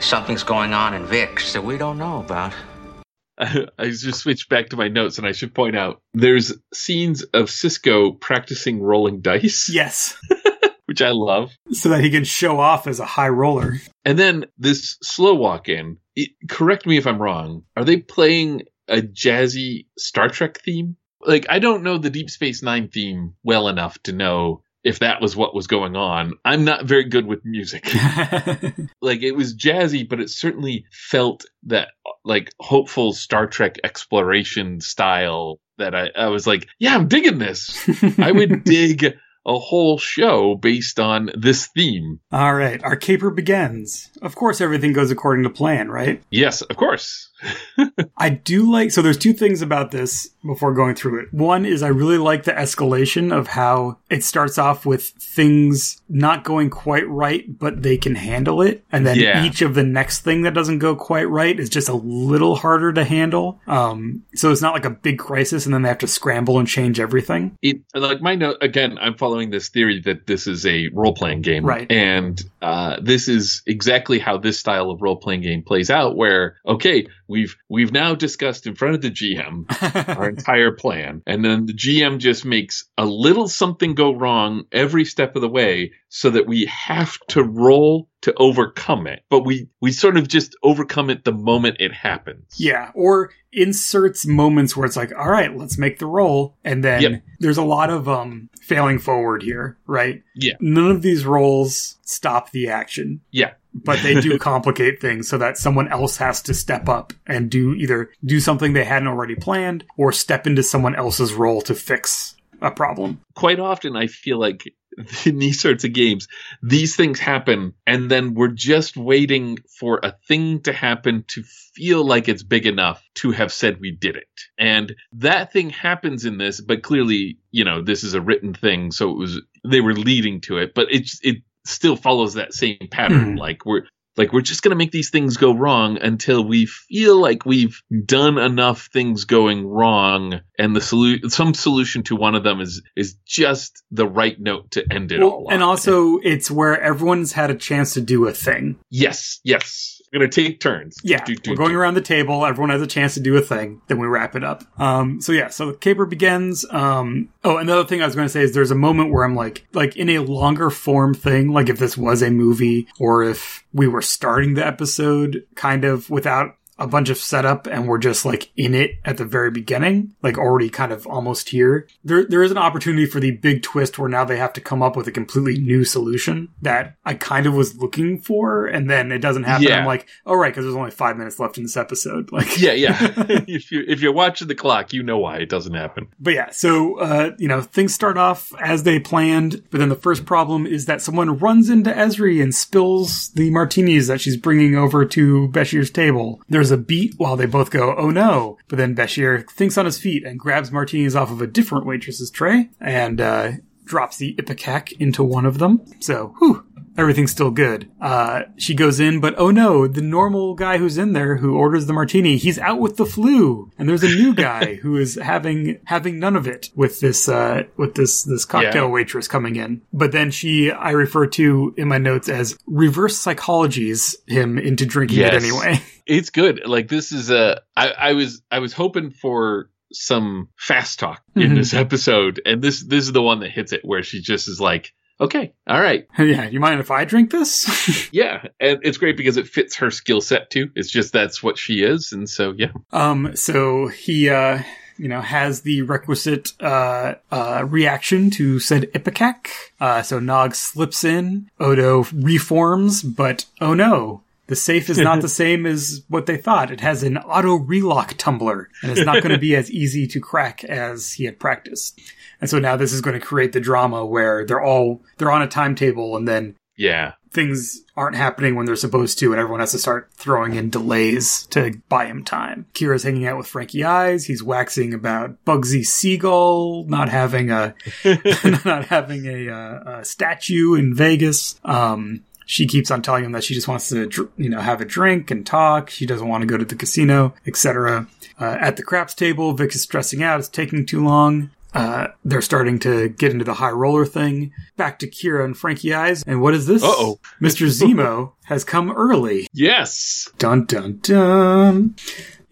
[0.00, 2.52] Something's going on in Vic's that we don't know about.
[3.38, 7.46] I just switched back to my notes, and I should point out there's scenes of
[7.46, 10.16] Sisko practicing rolling dice, Yes.
[10.86, 11.52] which I love.
[11.72, 13.74] So that he can show off as a high roller.
[14.04, 15.98] And then this slow walk in.
[16.14, 17.62] It, correct me if I'm wrong.
[17.76, 20.96] Are they playing a jazzy Star Trek theme?
[21.24, 25.20] Like I don't know the Deep Space Nine theme well enough to know if that
[25.20, 26.34] was what was going on.
[26.44, 27.84] I'm not very good with music.
[29.00, 31.88] like it was jazzy, but it certainly felt that
[32.24, 37.88] like hopeful Star Trek exploration style that I, I was like, yeah, I'm digging this.
[38.18, 42.20] I would dig a whole show based on this theme.
[42.30, 44.10] All right, our caper begins.
[44.20, 46.22] Of course, everything goes according to plan, right?
[46.30, 47.30] Yes, of course.
[48.16, 51.32] I do like so there's two things about this before going through it.
[51.32, 56.44] One is I really like the escalation of how it starts off with things not
[56.44, 58.84] going quite right, but they can handle it.
[58.92, 59.44] And then Yeah.
[59.46, 62.92] each of the next thing that doesn't go quite right is just a little harder
[62.92, 63.60] to handle.
[63.66, 66.68] Um so it's not like a big crisis and then they have to scramble and
[66.68, 67.56] change everything.
[67.62, 71.64] it like my note again i'm following this theory that this is a role-playing game
[71.64, 71.90] Right.
[71.90, 77.06] and uh, this is exactly how this style of role-playing game plays out where okay
[77.32, 79.64] we've we've now discussed in front of the gm
[80.16, 85.04] our entire plan and then the gm just makes a little something go wrong every
[85.04, 89.68] step of the way so that we have to roll to overcome it but we
[89.80, 94.86] we sort of just overcome it the moment it happens Yeah, or inserts moments where
[94.86, 97.22] it's like, all right, let's make the roll, and then Yep.
[97.40, 100.22] there's a lot of um failing forward here, right?
[100.36, 100.54] Yeah.
[100.60, 105.58] None of these rolls stop the action, yeah but they do complicate things so that
[105.58, 109.84] someone else has to step up and do either do something they hadn't already planned
[109.96, 113.20] or step into someone else's role to fix a problem.
[113.34, 114.72] quite often I feel like
[115.26, 116.28] in these sorts of games,
[116.62, 121.42] these things happen, and then we're just waiting for a thing to happen to
[121.74, 124.28] feel like it's big enough to have said we did it.
[124.58, 128.92] And that thing happens in this, but clearly, you know, this is a written thing,
[128.92, 132.88] so it was they were leading to it, but it's it still follows that same
[132.90, 133.32] pattern.
[133.32, 133.36] Hmm.
[133.38, 133.82] Like we're
[134.16, 137.80] like we're just going to make these things go wrong until we feel like we've
[138.04, 142.82] done enough things going wrong and the solution some solution to one of them is
[142.94, 145.68] is just the right note to end it Well, all and on.
[145.70, 148.78] also it's where everyone's had a chance to do a thing.
[148.90, 151.78] yes yes we're going to take turns Yeah, Do, do, we're going do.
[151.78, 152.44] around the table.
[152.44, 153.80] Everyone has a chance to do a thing.
[153.88, 154.62] Then we wrap it up.
[154.78, 156.66] Um, so yeah, so the caper begins.
[156.70, 159.34] Um, oh, another thing I was going to say is there's a moment where I'm
[159.34, 163.64] like, like in a longer form thing, like if this was a movie or if
[163.72, 168.24] we were starting the episode kind of without a bunch of setup and we're just
[168.24, 171.86] like in it at the very beginning, like already kind of almost here.
[172.04, 174.82] There, there is an opportunity for the big twist where now they have to come
[174.82, 179.12] up with a completely new solution that I kind of was looking for, and then
[179.12, 179.68] it doesn't happen.
[179.68, 179.78] Yeah.
[179.78, 182.30] I'm like, oh right, because there's only five minutes left in this episode.
[182.42, 182.96] Like, yeah yeah
[183.46, 186.50] if you if you're watching the clock you know why it doesn't happen But yeah,
[186.50, 190.66] so uh, you know things start off as they planned, but then the first problem
[190.66, 195.48] is that someone runs into Ezri and spills the martinis that she's bringing over to
[195.48, 196.40] Bashir's table.
[196.48, 199.98] There's a beat while they both go, "Oh no!" But then Bashir thinks on his
[199.98, 203.52] feet and grabs martinis off of a different waitress's tray and uh,
[203.84, 205.82] drops the ipecac into one of them.
[206.00, 206.64] So, whew,
[206.96, 207.90] everything's still good.
[208.00, 211.86] Uh, she goes in, but oh no, the normal guy who's in there who orders
[211.86, 215.78] the martini, he's out with the flu, and there's a new guy who is having
[215.86, 218.90] having none of it with this uh, with this this cocktail Yeah.
[218.90, 219.82] waitress coming in.
[219.92, 225.20] But then she, I refer to in my notes as reverse psychologies him into drinking
[225.20, 225.80] it anyway.
[226.06, 230.98] it's good like this is a I, I was i was hoping for some fast
[230.98, 231.54] talk in Mhm.
[231.56, 234.58] this episode and this this is the one that hits it where she just is
[234.60, 238.08] like okay all right yeah, you mind if I drink this?
[238.12, 241.58] yeah and it's great because it fits her skill set too it's just that's what
[241.58, 244.62] she is and so yeah Um, so he, uh,
[244.98, 249.48] you know, has the requisite, uh, uh, reaction to said Ipecac.
[249.80, 254.22] Uh, so Nog slips in, Odo reforms, but oh no.
[254.48, 256.70] The safe is not the same as what they thought.
[256.70, 260.20] It has an auto relock tumbler, and it's not going to be as easy to
[260.20, 261.98] crack as he had practiced.
[262.42, 265.40] And so now this is going to create the drama where they're all they're on
[265.40, 269.72] a timetable, and then yeah things aren't happening when they're supposed to, and everyone has
[269.72, 272.66] to start throwing in delays to buy him time.
[272.74, 274.26] Kira's hanging out with Frankie Eyes.
[274.26, 277.74] He's waxing about Bugsy Siegel not having a
[278.64, 281.58] not having a, uh, a statue in Vegas.
[281.64, 284.84] Um, she keeps on telling him that she just wants to, you know, have a
[284.84, 285.88] drink and talk.
[285.88, 288.06] She doesn't want to go to the casino, etc.
[288.38, 290.40] Uh, at the craps table, Vic is stressing out.
[290.40, 291.50] It's taking too long.
[291.74, 294.52] Uh, they're starting to get into the high roller thing.
[294.76, 296.22] Back to Kira and Frankie Eyes.
[296.26, 296.82] And what is this?
[296.82, 297.18] Uh-oh.
[297.40, 297.66] Mr.
[297.68, 299.46] Zemo has come early.
[299.52, 301.94] yes Dun dun dun.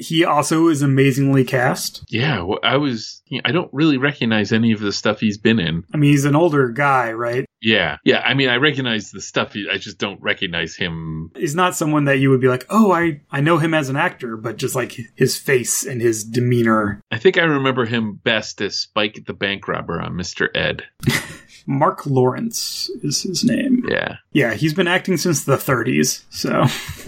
[0.01, 2.03] He also is amazingly cast.
[2.09, 5.85] yeah well, i was i don't really recognize any of the stuff he's been in
[5.95, 7.45] I mean, he's an older guy, right?
[7.63, 11.55] yeah yeah i mean i recognize the stuff he, i just don't recognize him He's
[11.55, 14.37] not someone that you would be like, oh, I, I know him as an actor,
[14.39, 17.01] but just like his face and his demeanor.
[17.11, 20.85] i think i remember him best as spike the bank robber on mr ed
[21.67, 23.85] Marc Lawrence is his name.
[23.89, 26.65] yeah Yeah, he's been acting since the 30s, so.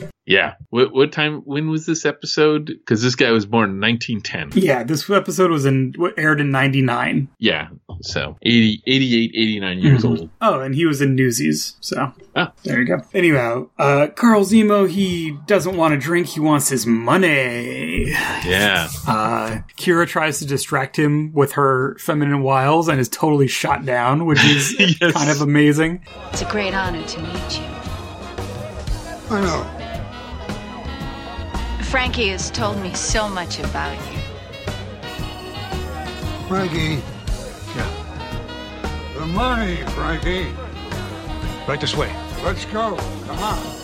[0.25, 0.55] Yeah.
[0.71, 1.41] What what time?
[1.45, 2.67] When was this episode?
[2.67, 4.63] Because this guy was born in 1910.
[4.63, 7.29] Yeah, this episode was in aired in '99.
[7.39, 7.69] Yeah.
[8.03, 10.09] So 80, 88, 89 years Mhm.
[10.21, 10.31] old.
[10.41, 11.75] Oh, and he was in Newsies.
[11.81, 12.53] So Ah.
[12.63, 13.01] there you go.
[13.13, 16.29] Anyhow, uh, Carl Zemo he doesn't want to drink.
[16.29, 18.11] He wants his money.
[18.47, 18.89] Yeah.
[19.09, 24.25] Uh, Kira tries to distract him with her feminine wiles and is totally shot down,
[24.27, 25.13] which is Yes.
[25.15, 26.01] kind of amazing.
[26.33, 27.65] It's a great honor to meet you.
[29.31, 29.82] I know.
[31.93, 34.19] Frankie has told me so much about you.
[36.49, 37.03] Frankie.
[37.77, 39.13] Yeah.
[39.19, 40.55] The money, Frankie.
[41.69, 42.11] Right this way.
[42.43, 42.97] Let's go.
[43.27, 43.77] Come on.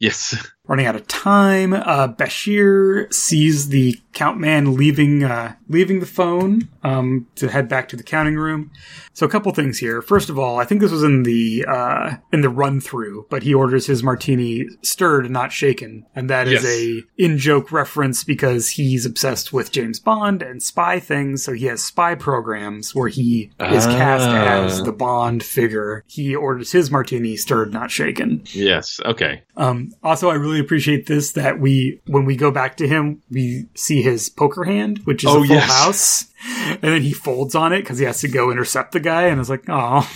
[0.00, 0.34] Yes.
[0.68, 6.68] Running out of time, uh, Bashir sees the count man leaving uh, leaving the phone
[6.84, 8.70] um, to head back to the counting room.
[9.12, 10.00] So a couple things here.
[10.00, 13.42] First of all, I think this was in the uh, in the run through, but
[13.42, 16.64] he orders his martini stirred, not shaken, and that is Yes.
[16.64, 21.42] a in joke reference because he's obsessed with James Bond and spy things.
[21.42, 24.62] So he has spy programs where he is cast Ah.
[24.64, 26.04] as the Bond figure.
[26.06, 28.42] He orders his martini stirred, not shaken.
[28.52, 29.00] Yes.
[29.04, 29.42] Okay.
[29.56, 33.66] Um, also, I really appreciate this that we, when we go back to him, we
[33.74, 35.70] see his poker hand, which is Oh, a full yes.
[35.70, 36.24] house,
[36.70, 39.40] and then he folds on it because he has to go intercept the guy, and
[39.40, 40.08] it's like, oh,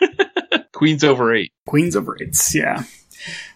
[0.72, 1.52] Queen's over eight.
[1.66, 2.84] Queens of Rates, yeah.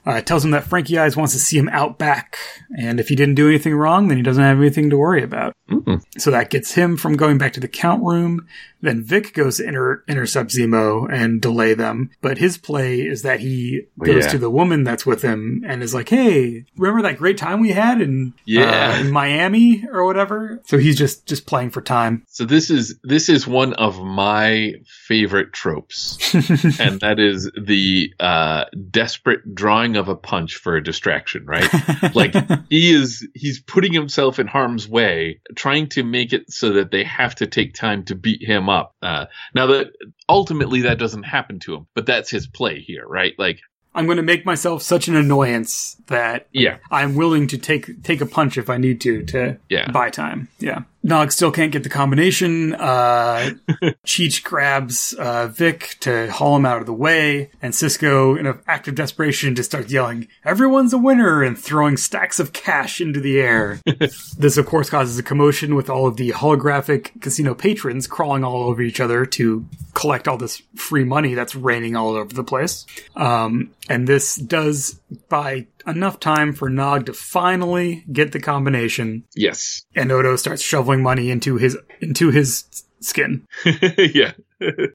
[0.07, 2.37] Uh, tells him that Frankie Eyes wants to see him out back,
[2.79, 5.55] and if he didn't do anything wrong, then he doesn't have anything to worry about.
[5.71, 6.03] Mm-mm.
[6.19, 8.47] So that gets him from going back to the count room.
[8.83, 12.11] Then Vic goes to inter- intercept Zemo and delay them.
[12.21, 14.31] But his play is that he goes Yeah.
[14.33, 17.71] to the woman that's with him and is like, "Hey, remember that great time we
[17.71, 18.93] had in Yeah.
[18.97, 22.25] uh, in Miami or whatever?" So he's just just playing for time.
[22.29, 24.75] So this is this is one of my
[25.07, 26.19] favorite tropes,
[26.79, 31.47] and that is the uh, desperate drawing of a punch for a distraction.
[31.47, 31.69] Right?
[32.15, 32.35] like
[32.71, 37.05] he is he's putting himself in harm's way, trying to make it so that they
[37.05, 38.95] have to take time to beat him up.
[39.03, 39.89] Uh, now that
[40.29, 43.35] ultimately that doesn't happen to him, but that's his play here, right?
[43.39, 43.61] Like
[43.95, 48.21] I'm going to make myself such an annoyance that yeah, I'm willing to take take
[48.21, 49.91] a punch if I need to to Yeah.
[49.91, 50.49] buy time.
[50.59, 50.83] Yeah.
[51.07, 52.75] Nog still can't get the combination.
[52.75, 53.51] Uh,
[54.07, 58.59] Cheech grabs uh, Vic to haul him out of the way, and Sisko, in an
[58.67, 63.21] act of desperation, just starts yelling, "Everyone's a winner!" and throwing stacks of cash into
[63.21, 63.81] the air.
[64.39, 68.63] this, of course, causes a commotion with all of the holographic casino patrons crawling all
[68.63, 72.87] over each other to collect all this free money that's raining all over the place.
[73.15, 74.99] Um, and this does
[75.29, 81.03] buy enough time for Nog to finally get the combination, yes, and Odo starts shoveling
[81.03, 83.47] money into his into his skin.
[83.65, 84.33] yeah,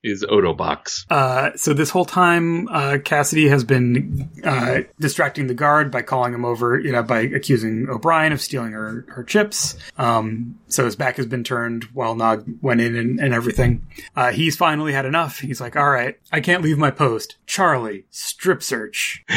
[0.03, 1.05] his Odo box.
[1.09, 6.33] Uh, so this whole time, uh, Kasidy has been uh, distracting the guard by calling
[6.33, 9.75] him over, you know, by accusing O'Brien of stealing her her chips.
[9.97, 13.87] Um, so his back has been turned while Nog went in and, and everything.
[14.15, 15.39] Uh, he's finally had enough.
[15.39, 19.23] He's like, "All right, I can't leave my post." Charlie, strip search.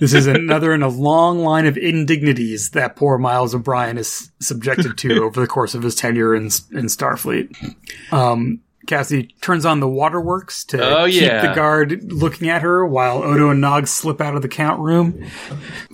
[0.00, 4.96] This is another in a long line of indignities that poor Miles O'Brien is subjected
[4.98, 7.54] to over the course of his tenure in, in Starfleet.
[8.12, 11.46] Um, Cassie turns on the waterworks to Oh, keep yeah.
[11.48, 15.24] the guard looking at her while Odo and Nog slip out of the count room,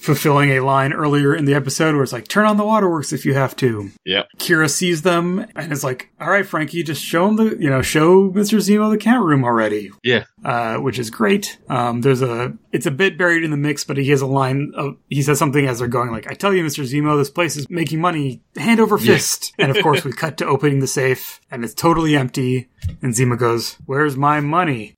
[0.01, 3.25] fulfilling a line earlier in the episode where it's like, turn on the waterworks if
[3.27, 3.91] you have to.
[4.05, 4.29] Yep.
[4.39, 7.83] Kira sees them and is like, all right, Frankie, just show him the, you know,
[7.83, 8.59] show Mr.
[8.59, 10.25] Zemo the count room already Yeah.
[10.45, 11.59] uh, which is great.
[11.69, 14.73] Um, there's a, it's a bit buried in the mix, but he has a line
[14.75, 16.85] of, he says something as they're going like, I tell you, Mr.
[16.85, 19.15] Zemo, this place is making money hand over Yeah.
[19.15, 19.53] fist.
[19.59, 22.69] and of course we cut to opening the safe and it's totally empty.
[23.03, 24.97] And Zemo goes, where's my money?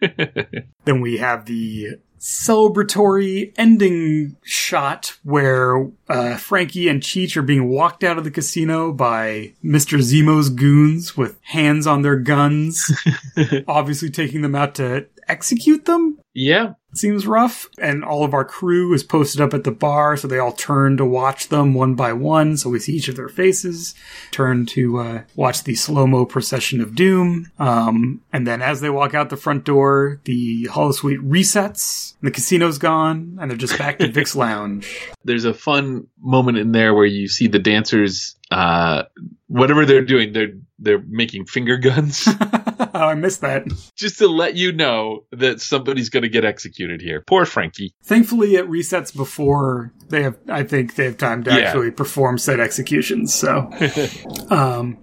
[0.84, 8.04] then we have the celebratory ending shot where uh, Frankie and Cheech are being walked
[8.04, 9.98] out of the casino by Mr.
[9.98, 12.92] Zemo's goons with hands on their guns,
[13.68, 16.18] obviously taking them out to execute them.
[16.34, 16.74] Yeah.
[16.92, 17.68] Seems rough.
[17.78, 20.96] And all of our crew is posted up at the bar, so they all turn
[20.96, 22.56] to watch them one by one.
[22.56, 23.94] So we see each of their faces,
[24.30, 27.50] turn to uh, watch the slow mo procession of doom.
[27.58, 32.78] Um, and then as they walk out the front door, the holosuite resets, the casino's
[32.78, 35.10] gone, and they're just back to Vic's lounge.
[35.24, 39.04] There's a fun moment in there where you see the dancers, uh,
[39.46, 42.26] whatever they're doing, they're they're making finger guns
[43.00, 43.66] oh, I missed that.
[43.96, 47.22] just to let you know that somebody's going to get executed here.
[47.26, 47.94] Poor Frankie.
[48.04, 50.36] Thankfully, it resets before they have.
[50.48, 51.58] I think they have time to Yeah.
[51.58, 53.34] actually perform said executions.
[53.34, 53.70] So,
[54.50, 54.98] um,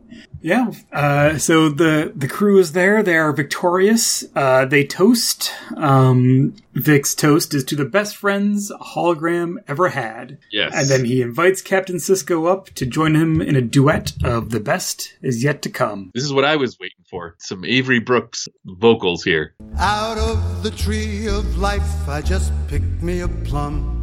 [0.48, 0.72] Yeah.
[0.94, 3.04] Uh, so the the crew is there.
[3.04, 4.24] They are victorious.
[4.34, 5.52] Uh, they toast.
[5.76, 10.38] Um, Vic's toast is to the best friends a hologram ever had.
[10.50, 10.74] Yes.
[10.74, 14.62] And then he invites Captain Sisko up to join him in a duet of "The
[14.62, 17.36] Best Is Yet to Come." This is what I was waiting for.
[17.40, 19.54] Some Avery Brooks vocals here.
[19.78, 23.97] Out of the tree of life, I just picked me a plum.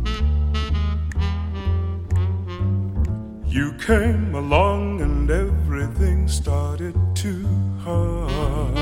[3.55, 7.46] You came along and everything started to
[7.84, 8.74] hum.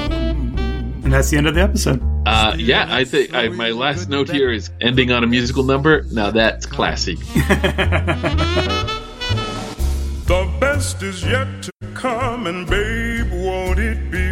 [1.05, 2.03] And that's the end of the episode.
[2.25, 6.05] Uh, yeah, I think I, my last note here is ending on a musical number.
[6.11, 7.19] Now that's classy.
[10.33, 14.32] The best is yet to come, and babe, won't it be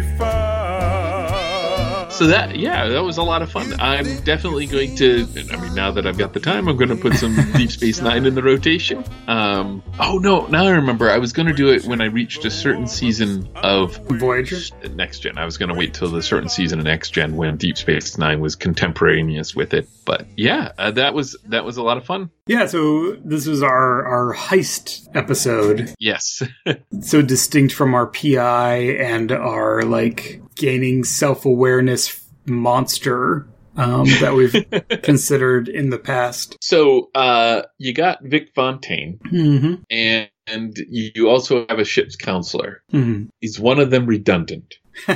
[2.21, 3.73] So that yeah, that was a lot of fun.
[3.79, 5.27] I'm definitely going to.
[5.51, 7.99] I mean, now that I've got the time, I'm going to put some Deep Space
[7.99, 9.03] Nine in the rotation.
[9.27, 11.09] Um, oh no, now I remember.
[11.09, 14.59] I was going to do it when I reached a certain season of Voyager.
[14.91, 15.39] Next Gen.
[15.39, 18.15] I was going to wait till the certain season of Next Gen when Deep Space
[18.19, 19.89] Nine was contemporaneous with it.
[20.05, 22.29] But yeah, uh, that was that was a lot of fun.
[22.45, 22.67] Yeah.
[22.67, 25.95] So this was our our heist episode.
[25.97, 26.43] Yes.
[27.01, 33.47] so distinct from our PI and our like gaining self awareness monster
[33.77, 36.57] um, that we've considered in the past.
[36.61, 39.73] So uh, you got Vic Fontaine, Mm-hmm.
[39.89, 42.83] and, and you also have a ship's counselor.
[42.91, 43.29] Mhm.
[43.41, 44.75] Is one of them redundant?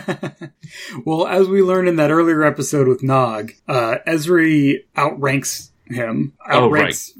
[1.05, 6.65] Well, as we learned in that earlier episode with Nog, uh, Ezri outranks him, Oh,
[6.65, 7.13] outranks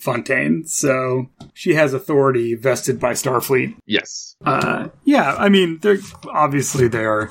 [0.00, 3.76] Fontaine, so she has authority vested by Starfleet.
[3.86, 4.36] Yes.
[4.44, 5.98] Uh, yeah, I mean, they're
[6.28, 7.30] obviously they're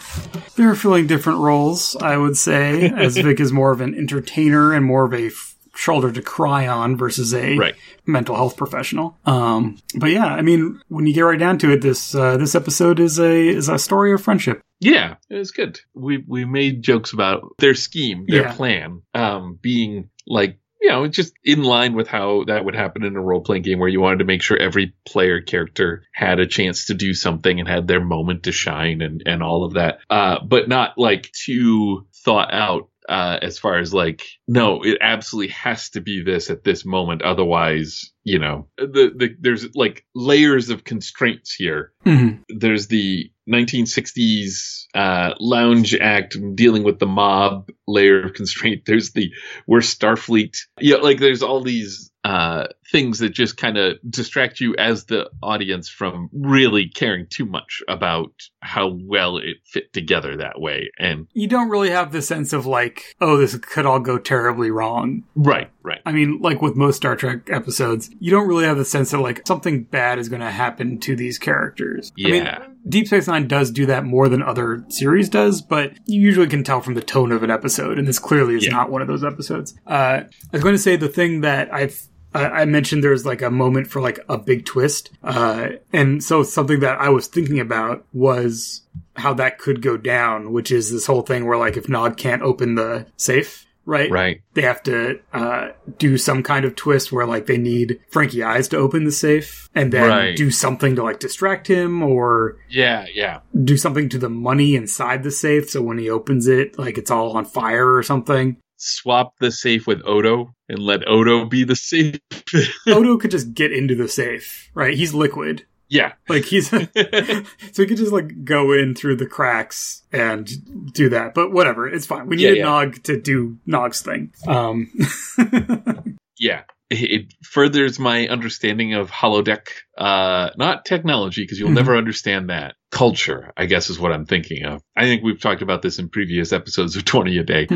[0.55, 1.95] they're filling different roles.
[1.99, 5.55] I would say, as Vic is more of an entertainer and more of a f-
[5.75, 7.75] shoulder to cry on versus a Right.
[8.05, 9.17] mental health professional.
[9.25, 12.55] Um, but yeah, I mean, when you get right down to it, this uh, this
[12.55, 14.61] episode is a is a story of friendship.
[14.79, 15.79] Yeah, it was good.
[15.93, 18.53] We we made jokes about their scheme, their Yeah.
[18.53, 23.15] plan, um, being like you know just in line with how that would happen in
[23.15, 26.47] a role playing game where you wanted to make sure every player character had a
[26.47, 29.99] chance to do something and had their moment to shine and and all of that,
[30.09, 32.87] uh, but not like too thought out.
[33.09, 37.23] Uh, as far as like, no, it absolutely has to be this at this moment.
[37.23, 42.43] Otherwise, you know, the, the, there's like layers of constraints here Mhm.
[42.47, 48.83] there's the 1960s uh, lounge act dealing with the mob layer of constraint.
[48.85, 49.31] There's the
[49.67, 50.57] we're Starfleet.
[50.79, 55.29] Yeah, like there's all these uh, things that just kind of distract you as the
[55.41, 60.91] audience from really caring too much about how well it fit together that way.
[60.99, 64.69] And You don't really have the sense of like, oh, this could all go terribly
[64.69, 65.23] wrong.
[65.35, 66.01] right, right.
[66.05, 69.19] I mean, like with most Star Trek episodes, you don't really have the sense that
[69.19, 72.11] like something bad is going to happen to these characters.
[72.19, 72.67] I mean, Yeah.
[72.87, 76.63] Deep Space Nine does do that more than other series does, but you usually can
[76.63, 78.71] tell from the tone of an episode, and this clearly is Yeah.
[78.71, 79.75] not one of those episodes.
[79.87, 82.01] Uh, I was going to say the thing that I've
[82.33, 86.43] I I mentioned there's like a moment for like a big twist, uh, and so
[86.43, 88.81] something that I was thinking about was
[89.17, 92.41] how that could go down, which is this whole thing where like if Nog can't
[92.41, 94.09] open the safe, right?
[94.09, 94.41] Right.
[94.53, 98.67] They have to uh, do some kind of twist where like they need Frankie Eyes
[98.69, 100.35] to open the safe, and then Right.
[100.35, 103.39] do something to like distract him, or Yeah, yeah.
[103.63, 107.11] do something to the money inside the safe, so when he opens it, like it's
[107.11, 108.57] all on fire or something.
[108.83, 112.15] Swap the safe with Odo and let Odo be the safe.
[112.87, 114.95] Odo could just get into the safe, right?
[114.95, 115.65] He's liquid.
[115.91, 116.13] Yeah.
[116.29, 120.49] Like he's so he could just like go in through the cracks and
[120.93, 121.33] do that.
[121.35, 122.27] But whatever, it's fine.
[122.27, 122.65] We Yeah, needed yeah.
[122.65, 124.33] Nog to do Nog's thing.
[124.47, 124.89] Um
[126.39, 126.61] yeah
[126.93, 129.67] it furthers my understanding of holodeck
[129.97, 131.75] uh not technology because you'll Mhm.
[131.75, 135.61] never understand that culture i guess is what i'm thinking of i think we've talked
[135.61, 137.67] about this in previous episodes of 20 a day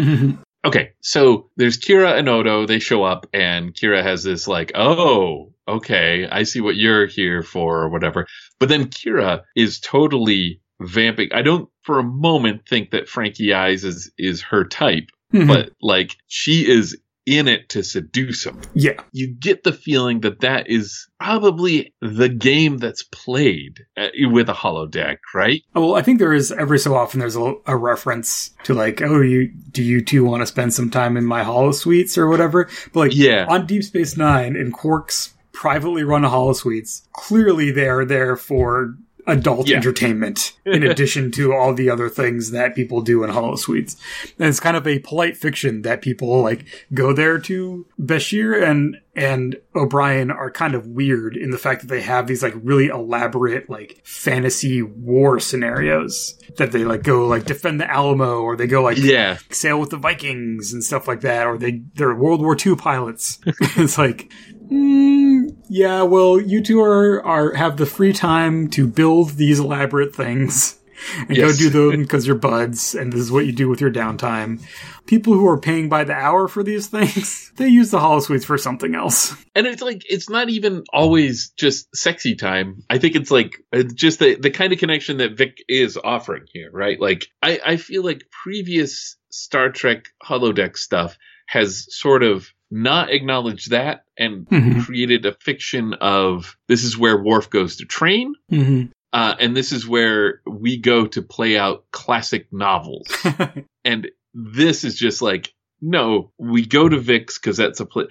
[0.66, 5.54] okay so there's kira and odo they show up and kira has this like oh
[5.68, 8.28] okay i see what you're here for or whatever
[8.60, 13.84] but then kira is totally vamping i don't for a moment think that frankie eyes
[13.84, 15.48] is is her type Mhm.
[15.48, 16.96] but like she is
[17.26, 19.02] in it to seduce him yeah.
[19.12, 24.54] you get the feeling that that is probably the game that's played uh, with a
[24.54, 25.64] holodeck, right?
[25.74, 29.22] Well, I think there is every so often there's a, a reference to like, oh,
[29.22, 32.70] you do you two want to spend some time in my holosuites or whatever?
[32.94, 33.48] But like, Yeah.
[33.50, 38.96] on Deep Space Nine in Quark's privately run holosuites, clearly they are there for
[39.28, 39.78] adult Yeah.
[39.78, 43.96] entertainment in addition to all the other things that people do in Holosuites.
[44.38, 48.98] And it's kind of a polite fiction that people like go there to Bashir and
[49.16, 52.86] and O'Brien are kind of weird in the fact that they have these like really
[52.90, 58.68] elaborate like fantasy war scenarios that they like go like defend the Alamo or they
[58.68, 59.40] go like Yeah.
[59.50, 63.40] sail with the Vikings and stuff like that or they they're World War II pilots.
[63.76, 64.32] it's like
[64.72, 65.35] Mm,
[65.70, 70.78] yeah, well, you two are, are have the free time to build these elaborate things
[71.18, 71.58] and Yes.
[71.58, 74.62] go do them because you're buds, and this is what you do with your downtime.
[75.06, 78.58] People who are paying by the hour for these things, they use the Holosuites for
[78.58, 79.36] something else.
[79.54, 82.84] And it's like it's not even always just sexy time.
[82.90, 86.46] I think it's like it's just the the kind of connection that Vic is offering
[86.52, 87.00] here, right?
[87.00, 93.72] Like I I feel like previous Star Trek holodeck stuff has sort of not acknowledged
[93.72, 94.84] that and Mhm.
[94.86, 98.34] created a fiction of this is where Worf goes to train.
[98.52, 98.92] Mm-hmm.
[99.14, 103.08] Uh, and this is where we go to play out classic novels.
[103.86, 108.08] and this is just like, no, we go to Vic's because that's a place.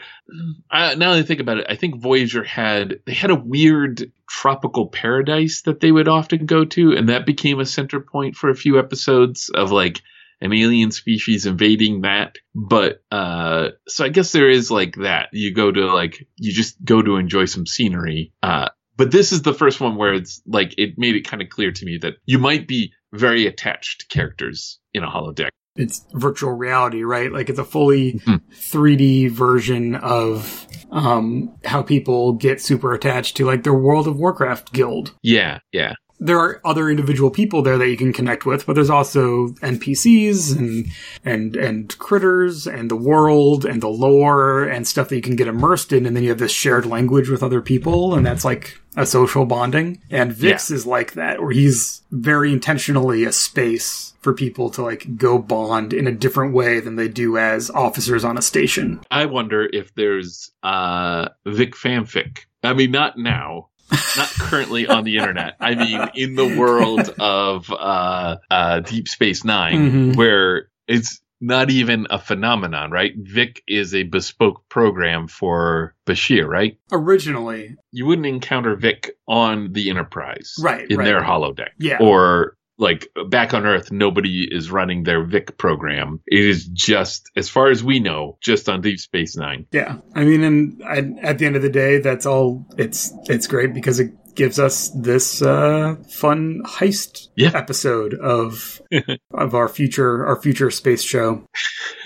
[0.70, 4.12] Uh, now that I think about it, I think Voyager had they had a weird
[4.28, 8.48] tropical paradise that they would often go to, and that became a center point for
[8.48, 10.00] a few episodes of like
[10.44, 12.36] an alien species invading that.
[12.54, 15.30] But uh, so I guess there is like that.
[15.32, 18.32] You go to like you just go to enjoy some scenery.
[18.42, 21.48] Uh, but this is the first one where it's like it made it kind of
[21.48, 25.48] clear to me that you might be very attached to characters in a holodeck.
[25.76, 27.32] It's virtual reality, right?
[27.32, 28.40] Like it's a fully Mhm.
[28.52, 34.72] 3D version of um, how people get super attached to like their World of Warcraft
[34.72, 35.12] guild.
[35.22, 35.94] Yeah, yeah.
[36.20, 40.56] There are other individual people there that you can connect with, but there's also NPCs
[40.56, 40.86] and
[41.24, 45.48] and and critters and the world and the lore and stuff that you can get
[45.48, 48.80] immersed in, and then you have this shared language with other people, and that's like
[48.96, 50.00] a social bonding.
[50.10, 55.16] And Vic's is like that, where he's very intentionally a space for people to like
[55.16, 59.00] go bond in a different way than they do as officers on a station.
[59.10, 62.46] I wonder if there's uh Vic fanfic.
[62.62, 63.68] I mean, not now.
[63.90, 65.56] Not currently on the internet.
[65.60, 69.74] I mean, in the world of uh, uh, Deep Space 9
[70.12, 70.16] Mhm.
[70.16, 73.12] where it's not even a phenomenon, right?
[73.16, 76.78] Vic is a bespoke program for Bashir, right?
[76.92, 81.04] Originally, You wouldn't encounter Vic on the Enterprise, Right, In right.
[81.04, 81.98] their holodeck, Yeah.
[82.00, 86.20] or like back on Earth, nobody is running their Vic program.
[86.26, 89.66] It is just, as far as we know, just on Deep Space Nine.
[89.72, 92.66] Yeah, I mean, and I, at the end of the day, that's all.
[92.76, 97.52] It's it's great because it gives us this uh, fun heist Yeah.
[97.54, 98.80] episode of
[99.34, 101.46] of our future our future space show,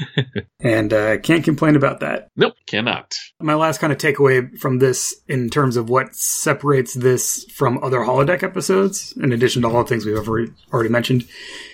[0.60, 2.28] and uh, can't complain about that.
[2.36, 3.14] Nope, cannot.
[3.40, 8.00] My last kind of takeaway from this, in terms of what separates this from other
[8.00, 11.24] holodeck episodes, in addition to all the things we've already already mentioned,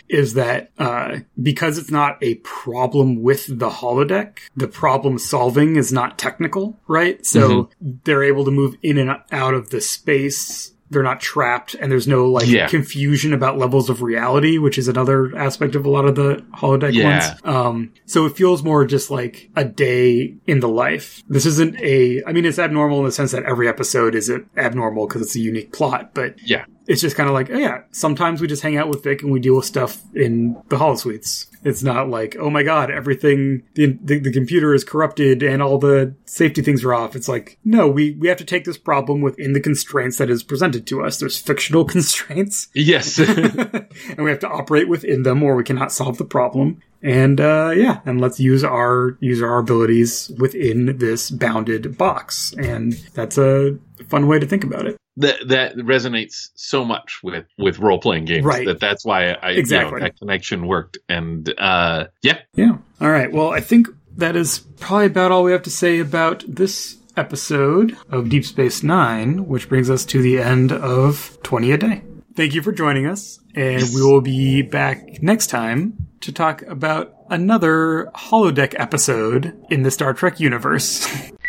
[0.09, 5.93] is that uh, because it's not a problem with the holodeck, the problem solving is
[5.93, 7.25] not technical, right?
[7.25, 10.71] So they're able to move in and out of the space.
[10.91, 12.69] They're not trapped, and there's no like Yeah.
[12.69, 16.93] confusion about levels of reality, which is another aspect of a lot of the holodeck
[16.93, 17.05] Yeah.
[17.05, 17.41] ones.
[17.43, 21.23] Um, so it feels more just like a day in the life.
[21.27, 25.07] This isn't a, I mean, it's abnormal in the sense that every episode is abnormal
[25.09, 26.67] because it's a unique plot, but Yeah.
[26.87, 29.33] It's just kind of like, oh yeah, sometimes we just hang out with Vic and
[29.33, 31.47] we deal with stuff in the Holosuites.
[31.65, 35.79] It's not like, oh my god, everything, the, the, the computer is corrupted and all
[35.79, 37.17] the safety things are off.
[37.17, 40.43] It's like, no, we, we have to take this problem within the constraints that is
[40.43, 41.19] presented to us.
[41.19, 43.19] There's fictional constraints Yes.
[43.19, 46.83] and we have to operate within them or we cannot solve the problem.
[47.03, 52.95] And uh, yeah, and let's use our use our abilities within this bounded box, and
[53.13, 53.79] that's a
[54.09, 54.97] fun way to think about it.
[55.17, 58.67] That that resonates so much with with role playing games Right.
[58.67, 60.01] that that's why I you know, Exactly.
[60.01, 62.79] that connection worked and uh yeah Yeah.
[63.01, 63.33] All right.
[63.33, 67.97] Well, I think that is probably about all we have to say about this episode
[68.11, 72.03] of Deep Space Nine, which brings us to the end of 20 a day.
[72.35, 77.15] Thank you for joining us, and we will be back next time to talk about
[77.31, 81.07] another holodeck episode in the Star Trek universe.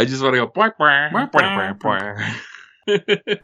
[0.00, 0.48] I just want to go.
[0.48, 1.78] "Bwah, bwah, bwah, bwah,
[2.88, 3.40] bwah."